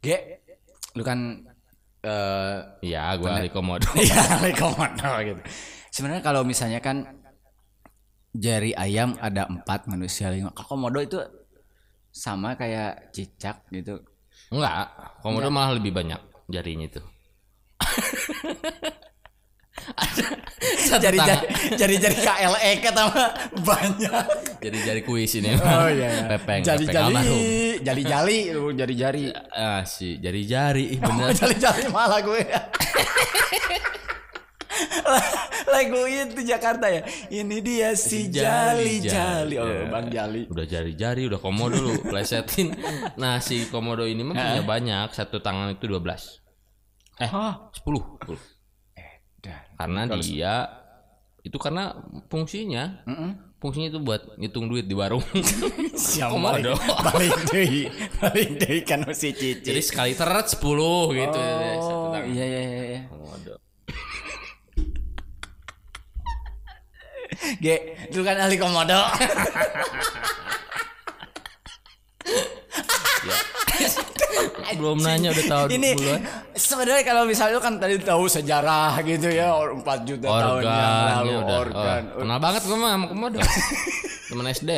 Ge, 0.00 0.39
lu 0.96 1.02
kan 1.06 1.44
eh 2.00 2.56
Iya, 2.80 3.14
gua 3.20 3.38
ahli 3.38 3.50
komodo. 3.52 3.84
Iya, 3.98 4.40
like 4.40 4.56
komodo 4.56 5.10
gitu. 5.20 5.40
Sebenarnya 5.92 6.22
kalau 6.24 6.42
misalnya 6.46 6.80
kan 6.80 7.04
jari 8.32 8.72
ayam 8.78 9.18
ada 9.20 9.44
empat 9.50 9.90
manusia 9.90 10.30
lima. 10.32 10.54
Kalau 10.54 10.78
komodo 10.78 11.02
itu 11.02 11.18
sama 12.10 12.56
kayak 12.56 13.12
cicak 13.12 13.66
gitu. 13.70 14.00
Enggak, 14.50 14.90
komodo 15.22 15.52
malah 15.52 15.76
lebih 15.76 15.92
banyak 15.94 16.18
jarinya 16.50 16.86
itu. 16.88 17.02
Satu 20.90 21.00
Jari 21.00 21.16
tangan. 21.16 21.40
jari 21.76 21.96
jari 21.96 21.96
jari 21.98 22.16
KLE 22.18 22.72
kata 22.80 23.02
banyak. 23.58 24.24
Jadi 24.60 24.78
jari 24.82 25.00
kuis 25.00 25.32
ini. 25.34 25.56
Oh 25.56 25.88
iya. 25.88 26.26
Pepeng, 26.28 26.60
Jari 26.60 26.84
pepeng 26.84 26.94
jari 26.94 27.06
almarhum. 27.10 27.40
jari 27.80 28.02
jari 28.04 28.38
lu 28.52 28.64
jari 28.72 28.94
jari. 28.94 29.24
Ah, 29.60 29.82
si 29.84 30.16
jari-jari 30.16 30.98
Oh, 30.98 31.06
bener. 31.06 31.32
jari 31.40 31.56
jari 31.56 31.84
malah 31.88 32.20
gue. 32.20 32.42
Lagu 35.70 36.00
itu 36.04 36.40
Jakarta 36.42 36.86
ya. 36.88 37.02
Ini 37.28 37.56
dia 37.60 37.90
si 37.94 38.26
Jali 38.28 39.00
Jali. 39.00 39.54
Oh, 39.56 39.66
Ya. 39.66 39.86
Bang 39.86 40.08
Jali. 40.08 40.46
Udah 40.46 40.64
jari-jari, 40.64 41.26
udah 41.26 41.38
komodo 41.38 41.78
lu 41.78 41.94
plesetin. 42.00 42.74
Nah, 43.16 43.38
si 43.38 43.66
komodo 43.68 44.02
ini 44.04 44.22
mah 44.22 44.34
punya 44.34 44.62
banyak, 44.62 45.08
satu 45.12 45.38
tangan 45.38 45.76
itu 45.76 45.86
12. 45.86 46.40
Eh, 47.20 47.28
Hah? 47.28 47.68
10. 47.76 48.18
10. 48.24 48.59
Karena 49.76 50.02
dia 50.20 50.54
itu 51.40 51.56
karena 51.56 51.96
fungsinya. 52.28 53.04
Fungsinya 53.60 53.92
itu 53.92 54.00
buat 54.00 54.40
ngitung 54.40 54.72
duit 54.72 54.88
di 54.88 54.96
warung. 54.96 55.20
Siapa 55.92 56.32
Komodo. 56.32 56.72
balik 57.04 57.36
deui. 57.52 57.92
Balik 58.16 58.48
deui 58.56 58.80
kan 58.88 59.04
si 59.12 59.36
Cici. 59.36 59.60
Jadi 59.60 59.80
sekali 59.84 60.16
teret 60.16 60.48
10 60.48 60.56
gitu. 60.56 61.40
Oh, 61.84 62.16
iya 62.24 62.44
iya 62.44 62.60
iya. 62.64 63.00
Komodo. 63.12 63.54
Ge, 67.60 67.76
lu 68.16 68.20
kan 68.24 68.36
ahli 68.40 68.56
komodo. 68.56 69.00
Belum 74.80 74.98
nanya 75.02 75.34
udah 75.34 75.46
tahu 75.50 75.64
Ini 75.74 75.90
sebenarnya 76.54 77.02
kalau 77.02 77.22
misalnya 77.26 77.58
kan 77.58 77.76
tadi 77.80 77.98
tahu 78.00 78.24
sejarah 78.30 79.00
gitu 79.02 79.28
ya 79.28 79.50
4 79.56 79.82
juta 80.08 80.28
tahun 80.28 80.62
yang 80.64 80.94
lalu 81.10 81.30
ya 81.30 81.38
udah. 81.42 81.58
organ. 81.58 82.02
Oh, 82.14 82.20
kenal 82.22 82.38
banget 82.38 82.62
gue 82.66 82.78
mah 82.78 82.90
sama 82.94 83.06
komodo. 83.10 83.38
Temen 84.30 84.46
SD. 84.54 84.70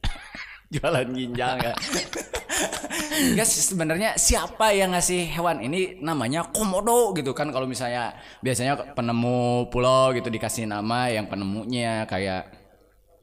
jualan 0.74 1.08
ginjal 1.12 1.54
ya. 1.58 1.74
Sih, 3.42 3.62
sebenarnya 3.74 4.14
siapa 4.14 4.70
yang 4.70 4.94
ngasih 4.94 5.34
hewan 5.34 5.60
ini 5.64 5.98
namanya 5.98 6.46
komodo 6.54 7.10
gitu 7.16 7.34
kan 7.34 7.50
kalau 7.50 7.66
misalnya 7.66 8.14
biasanya 8.40 8.94
penemu 8.94 9.66
pulau 9.68 10.14
gitu 10.14 10.30
dikasih 10.30 10.70
nama 10.70 11.10
yang 11.10 11.26
penemunya 11.26 12.06
kayak 12.06 12.54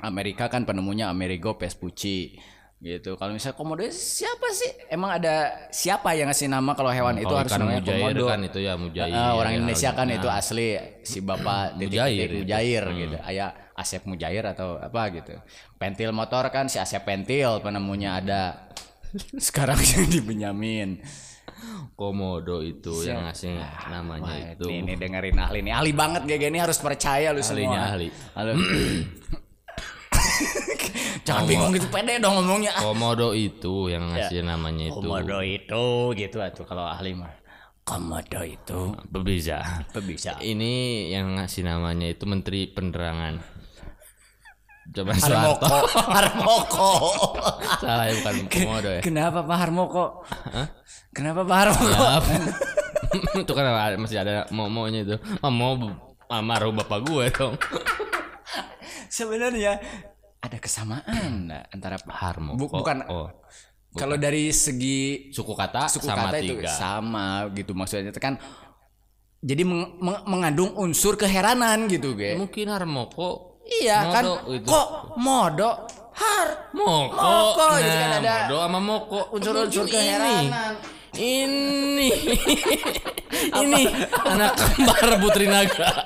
Amerika 0.04 0.52
kan 0.52 0.68
penemunya 0.68 1.10
Amerigo 1.10 1.58
Vespucci 1.58 2.38
gitu. 2.78 3.18
Kalau 3.18 3.34
misalnya 3.34 3.58
komodo 3.58 3.82
siapa 3.90 4.48
sih? 4.54 4.70
Emang 4.88 5.18
ada 5.18 5.50
siapa 5.74 6.14
yang 6.14 6.30
ngasih 6.30 6.46
nama 6.46 6.78
kalau 6.78 6.94
hewan 6.94 7.18
itu 7.18 7.26
Kalau 7.26 7.42
harus 7.42 7.52
namanya 7.58 7.82
mujair 7.82 7.98
komodo? 8.06 8.26
kan 8.30 8.40
itu 8.46 8.60
ya 8.62 8.74
mujair. 8.78 9.14
Ah, 9.14 9.34
orang 9.34 9.52
ya, 9.52 9.58
Indonesia 9.58 9.90
kan 9.98 10.08
nah. 10.08 10.18
itu 10.22 10.28
asli 10.30 10.68
si 11.02 11.20
bapak 11.20 11.62
titik 11.82 11.98
Mujair 11.98 12.14
titik 12.14 12.30
itu. 12.30 12.38
mujair 12.46 12.84
gitu. 12.94 13.18
Ayah 13.26 13.50
Asep 13.74 14.02
Mujair 14.06 14.44
atau 14.46 14.78
apa 14.78 15.02
gitu. 15.10 15.34
Pentil 15.78 16.10
motor 16.14 16.50
kan 16.50 16.70
si 16.70 16.78
Asep 16.78 17.02
Pentil 17.02 17.62
penemunya 17.62 18.18
ada. 18.22 18.70
Sekarang 19.42 19.78
jadi 19.92 20.22
Benyamin. 20.22 21.02
Komodo 21.98 22.62
itu 22.62 23.02
yang 23.02 23.26
ngasih 23.26 23.58
namanya 23.90 24.30
Wah, 24.30 24.54
itu. 24.54 24.70
Ini, 24.70 24.94
dengerin 24.94 25.38
ahli 25.42 25.66
nih. 25.66 25.74
Ahli 25.74 25.92
banget 25.98 26.30
gak 26.30 26.38
gini 26.38 26.62
harus 26.62 26.78
percaya 26.78 27.34
lu 27.34 27.42
Ahlinya 27.42 27.82
semua. 27.82 27.90
ahli. 27.98 28.08
Jangan 31.28 31.44
bingung 31.44 31.72
gitu 31.76 31.88
pede 31.92 32.24
dong 32.24 32.40
ngomongnya. 32.40 32.72
Komodo 32.88 33.36
itu 33.36 33.92
yang 33.92 34.16
ngasih 34.16 34.48
namanya 34.48 34.88
itu. 34.88 35.04
Komodo 35.04 35.40
itu 35.44 35.86
gitu 36.16 36.38
atuh 36.40 36.64
kalau 36.64 36.88
ahli 36.88 37.12
mah. 37.20 37.36
Komodo 37.84 38.42
itu 38.48 38.96
Berbeza. 39.12 39.84
bisa. 40.08 40.40
Ini 40.40 41.08
yang 41.12 41.36
ngasih 41.36 41.68
namanya 41.68 42.08
itu 42.08 42.24
Menteri 42.24 42.72
Penerangan. 42.72 43.60
Coba. 44.88 45.12
Harmoko, 45.20 45.78
Harmoko. 46.16 46.92
Salah 47.84 48.08
ya 48.08 48.14
bukan 48.24 48.36
komodo 48.48 48.90
ya. 48.96 49.02
Kenapa 49.04 49.40
Pak 49.44 49.58
Harmoko? 49.60 50.06
Kenapa 51.12 51.44
Pak 51.44 51.58
Harmoko? 51.60 52.04
Itu 53.44 53.52
kan 53.52 53.68
masih 54.00 54.20
ada 54.24 54.48
mau-maunya 54.52 55.04
itu. 55.04 55.16
Oh, 55.40 55.52
mau 55.52 55.76
almarhum 56.28 56.76
bapak 56.76 57.08
gue 57.08 57.26
dong. 57.32 57.56
Sebenarnya 59.08 59.80
kesamaan 60.68 61.48
nggak 61.48 61.64
antara 61.72 61.96
Harmoko. 62.06 62.60
Bu- 62.60 62.74
bukan 62.76 62.98
Oh. 63.08 63.32
kalau 63.94 64.14
dari 64.14 64.52
segi 64.52 65.32
Suku 65.32 65.54
kata 65.54 65.88
suku 65.88 66.04
sama 66.04 66.30
kata 66.30 66.38
itu 66.40 66.54
tiga. 66.54 66.70
sama 66.70 67.26
gitu 67.52 67.72
maksudnya 67.72 68.12
itu 68.12 68.20
kan 68.20 68.36
jadi 69.40 69.64
meng- 69.64 69.96
meng- 69.98 70.26
mengandung 70.28 70.76
unsur 70.76 71.16
keheranan 71.16 71.88
gitu 71.88 72.14
ge 72.14 72.36
Mungkin 72.36 72.68
Harmoko. 72.68 73.58
iya 73.64 74.12
kan 74.12 74.24
Modo 74.24 74.52
itu. 74.52 74.66
kok 74.66 74.88
modo 75.16 75.72
har 76.14 76.48
Moko. 76.72 77.14
Moko, 77.16 77.66
nah, 77.68 77.78
gitu 77.78 77.96
kan 77.96 78.12
ada 78.18 78.36
Modo 78.44 78.58
sama 78.60 78.80
Moko. 78.80 79.20
unsur-unsur 79.32 79.86
keheranan 79.88 80.76
Ini. 81.14 82.10
ini 83.62 83.82
anak 84.24 84.54
kembar 84.54 85.18
Putri 85.18 85.46
Naga. 85.46 86.06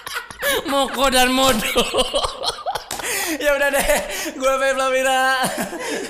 Moko 0.70 1.04
dan 1.08 1.28
Modo. 1.30 1.82
Ya 3.42 3.50
udah 3.58 3.68
deh 3.74 3.88
gue 4.34 4.52
Feb 4.60 4.76
Lamira 4.78 5.22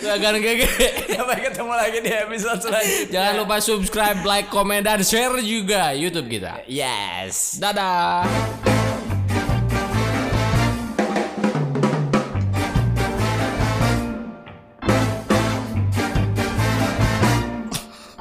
Gagan 0.04 0.36
gege. 0.38 0.68
sampai 1.16 1.38
ketemu 1.48 1.72
lagi 1.72 1.98
di 2.04 2.10
episode 2.12 2.60
selanjutnya 2.62 3.12
Jangan 3.12 3.34
lupa 3.42 3.56
subscribe, 3.58 4.20
like, 4.22 4.48
komen, 4.52 4.84
dan 4.84 5.00
share 5.02 5.40
juga 5.42 5.92
YouTube 5.96 6.28
kita. 6.30 6.62
yes 6.68 7.58
Dadah. 7.58 8.26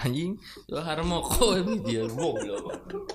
Anjing, 0.06 0.38
itu 0.38 0.76
Harmoko 0.78 1.58
dia 1.82 2.06
goblok. 2.06 3.15